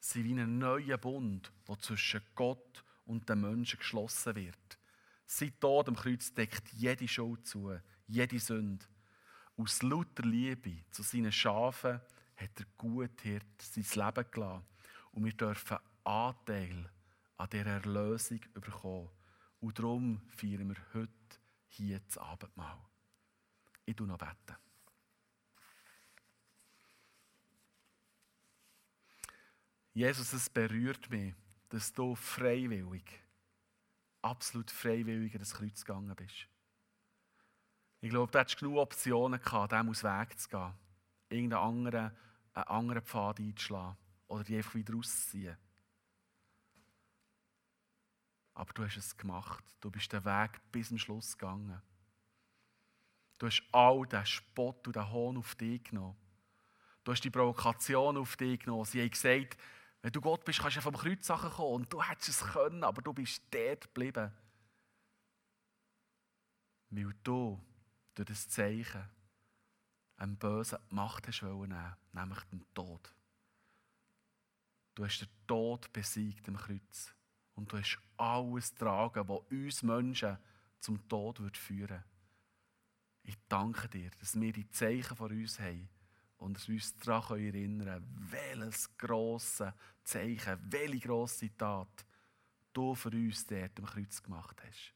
sind 0.00 0.24
wie 0.24 0.40
ein 0.40 0.58
neuer 0.58 0.98
Bund, 0.98 1.52
der 1.68 1.78
zwischen 1.78 2.20
Gott 2.34 2.84
und 3.06 3.28
den 3.28 3.40
Menschen 3.40 3.78
geschlossen 3.78 4.34
wird. 4.34 4.78
Sein 5.26 5.52
Tod 5.60 5.88
am 5.88 5.96
Kreuz 5.96 6.34
deckt 6.34 6.72
jede 6.72 7.06
Schuld 7.06 7.46
zu, 7.46 7.78
jede 8.06 8.38
Sünde. 8.38 8.84
Aus 9.56 9.82
lauter 9.82 10.24
Liebe 10.24 10.84
zu 10.90 11.02
seinen 11.02 11.30
Schafen 11.30 12.00
hat 12.36 12.58
er 12.58 12.66
gut 12.76 13.20
Hirt 13.22 13.62
sein 13.62 14.04
Leben 14.04 14.30
gelassen. 14.30 14.64
Und 15.12 15.24
wir 15.24 15.32
dürfen 15.32 15.78
Anteil 16.02 16.90
an 17.36 17.48
dieser 17.50 17.66
Erlösung 17.66 18.40
bekommen. 18.52 19.10
Und 19.60 19.78
darum 19.78 20.20
feiern 20.28 20.68
wir 20.68 20.76
heute 20.92 21.38
hier 21.68 22.00
das 22.00 22.18
Abendmahl. 22.18 22.78
Ich 23.86 23.94
bete 23.94 24.04
noch. 24.04 24.18
Beten. 24.18 24.56
Jesus, 29.94 30.32
es 30.32 30.50
berührt 30.50 31.08
mich, 31.08 31.34
dass 31.68 31.92
du 31.92 32.16
freiwillig, 32.16 33.04
absolut 34.22 34.70
freiwillig 34.70 35.32
an 35.34 35.38
das 35.38 35.54
Kreuz 35.54 35.84
gegangen 35.84 36.14
bist. 36.16 36.48
Ich 38.00 38.10
glaube, 38.10 38.30
du 38.30 38.38
hattest 38.38 38.58
genug 38.58 38.78
Optionen 38.78 39.40
gehabt, 39.40 39.72
dem 39.72 39.88
aus 39.88 40.02
Weg 40.02 40.38
zu 40.38 40.48
gehen, 40.48 40.74
irgendeinen 41.28 41.62
anderen, 41.62 42.16
einen 42.54 42.64
anderen 42.64 43.02
Pfad 43.02 43.38
einzuschlagen 43.38 43.96
oder 44.26 44.44
die 44.44 44.56
einfach 44.56 44.74
wieder 44.74 44.94
rauszuziehen. 44.94 45.56
Aber 48.54 48.72
du 48.72 48.84
hast 48.84 48.96
es 48.96 49.16
gemacht. 49.16 49.64
Du 49.80 49.90
bist 49.90 50.12
den 50.12 50.24
Weg 50.24 50.60
bis 50.70 50.88
zum 50.88 50.98
Schluss 50.98 51.38
gegangen. 51.38 51.80
Du 53.38 53.46
hast 53.46 53.62
all 53.72 54.06
den 54.06 54.26
Spott 54.26 54.86
und 54.86 54.96
den 54.96 55.10
Hohn 55.10 55.36
auf 55.36 55.54
dich 55.54 55.82
genommen. 55.84 56.16
Du 57.02 57.12
hast 57.12 57.22
die 57.22 57.30
Provokation 57.30 58.16
auf 58.16 58.36
dich 58.36 58.60
genommen. 58.60 58.84
Sie 58.84 59.00
haben 59.00 59.10
gesagt, 59.10 59.56
wenn 60.04 60.12
du 60.12 60.20
Gott 60.20 60.44
bist, 60.44 60.58
kannst 60.58 60.76
du 60.76 60.82
vom 60.82 60.98
Kreuz 60.98 61.26
kommen 61.28 61.72
und 61.72 61.90
du 61.90 62.02
hättest 62.02 62.28
es 62.28 62.40
können, 62.40 62.84
aber 62.84 63.00
du 63.00 63.14
bist 63.14 63.42
dort 63.50 63.84
geblieben. 63.84 64.30
Weil 66.90 67.14
du 67.22 67.58
durch 68.14 68.28
das 68.28 68.46
Zeichen 68.50 69.08
einen 70.16 70.36
bösen 70.36 70.78
Macht 70.90 71.26
hast 71.26 71.40
nehmen, 71.40 71.96
nämlich 72.12 72.44
den 72.52 72.66
Tod. 72.74 73.14
Du 74.94 75.06
hast 75.06 75.20
den 75.20 75.28
Tod 75.46 75.90
besiegt 75.90 76.46
am 76.50 76.58
Kreuz. 76.58 77.14
Und 77.54 77.72
du 77.72 77.78
hast 77.78 77.98
alles 78.18 78.74
tragen, 78.74 79.26
was 79.26 79.40
uns 79.50 79.82
Menschen 79.82 80.36
zum 80.80 81.08
Tod 81.08 81.38
führen 81.56 81.88
würde. 81.88 82.04
Ich 83.22 83.38
danke 83.48 83.88
dir, 83.88 84.10
dass 84.18 84.38
wir 84.38 84.52
die 84.52 84.68
Zeichen 84.68 85.16
von 85.16 85.32
uns 85.32 85.58
haben 85.58 85.88
und 86.38 86.56
dass 86.56 86.68
wir 86.68 86.74
uns 86.74 86.96
daran 86.98 87.40
erinnern 87.40 88.04
welches 88.30 88.96
grosse 88.96 89.74
Zeichen, 90.02 90.58
welche 90.70 91.00
grosse 91.00 91.56
Tat 91.56 92.04
du 92.72 92.94
für 92.94 93.10
uns 93.10 93.46
dort 93.46 93.78
am 93.78 93.86
Kreuz 93.86 94.22
gemacht 94.22 94.60
hast. 94.66 94.94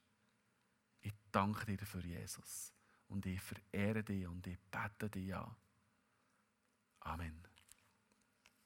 Ich 1.01 1.12
danke 1.32 1.66
dir 1.66 1.76
dafür, 1.76 2.05
Jesus. 2.05 2.72
Und 3.09 3.24
ich 3.24 3.41
verehre 3.41 4.03
dich 4.03 4.26
und 4.26 4.47
ich 4.47 4.59
bete 4.70 5.09
dich 5.09 5.34
an. 5.34 5.55
Amen. 7.01 7.47